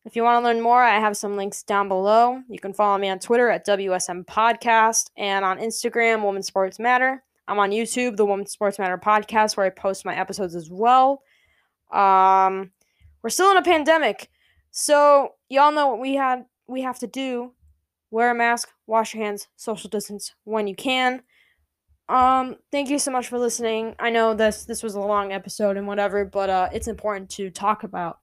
If 0.05 0.15
you 0.15 0.21
want 0.23 0.43
to 0.43 0.47
learn 0.47 0.61
more, 0.61 0.83
I 0.83 0.99
have 0.99 1.17
some 1.17 1.35
links 1.35 1.63
down 1.63 1.87
below. 1.87 2.41
You 2.47 2.59
can 2.59 2.73
follow 2.73 2.97
me 2.99 3.09
on 3.09 3.17
Twitter 3.17 3.49
at 3.49 3.65
WSM 3.65 4.25
Podcast 4.25 5.09
and 5.17 5.43
on 5.43 5.57
Instagram, 5.57 6.23
Women 6.23 6.43
Sports 6.43 6.77
Matter. 6.77 7.23
I'm 7.47 7.59
on 7.59 7.71
YouTube, 7.71 8.15
the 8.15 8.25
Women 8.25 8.45
Sports 8.45 8.77
Matter 8.77 8.97
Podcast, 8.97 9.57
where 9.57 9.65
I 9.65 9.71
post 9.71 10.05
my 10.05 10.15
episodes 10.15 10.55
as 10.55 10.69
well. 10.69 11.23
Um, 11.91 12.71
we're 13.23 13.29
still 13.29 13.49
in 13.51 13.57
a 13.57 13.63
pandemic, 13.63 14.29
so 14.69 15.33
y'all 15.49 15.71
know 15.71 15.87
what 15.87 15.99
we 15.99 16.15
had 16.15 16.45
we 16.67 16.81
have 16.81 16.99
to 16.99 17.07
do: 17.07 17.53
wear 18.11 18.31
a 18.31 18.35
mask, 18.35 18.69
wash 18.87 19.13
your 19.13 19.23
hands, 19.23 19.47
social 19.55 19.89
distance 19.89 20.33
when 20.43 20.67
you 20.67 20.75
can. 20.75 21.21
Um, 22.07 22.57
thank 22.71 22.89
you 22.89 22.99
so 22.99 23.11
much 23.11 23.27
for 23.27 23.39
listening. 23.39 23.95
I 23.99 24.11
know 24.11 24.35
this 24.35 24.65
this 24.65 24.83
was 24.83 24.95
a 24.95 24.99
long 24.99 25.31
episode 25.31 25.77
and 25.77 25.87
whatever, 25.87 26.25
but 26.25 26.49
uh, 26.49 26.69
it's 26.71 26.87
important 26.87 27.29
to 27.31 27.49
talk 27.49 27.83
about. 27.83 28.19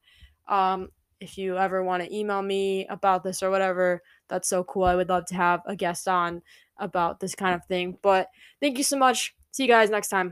Um, 0.53 0.91
if 1.21 1.39
you 1.39 1.57
ever 1.57 1.83
want 1.83 2.03
to 2.05 2.15
email 2.17 2.43
me 2.43 2.87
about 2.89 3.25
this 3.25 3.43
or 3.43 3.51
whatever, 3.51 4.03
that's 4.29 4.49
so 4.49 4.65
cool. 4.65 4.85
I 4.85 4.97
would 4.97 5.09
love 5.09 5.27
to 5.27 5.35
have 5.35 5.63
a 5.67 5.77
guest 5.77 6.09
on 6.09 6.43
about 6.79 7.21
this 7.21 7.35
kind 7.35 7.55
of 7.55 7.65
thing. 7.67 7.99
But 8.03 8.29
thank 8.61 8.79
you 8.79 8.85
so 8.85 8.99
much. 8.99 9.35
See 9.53 9.65
you 9.65 9.69
guys 9.69 9.91
next 9.91 10.09
time. 10.09 10.31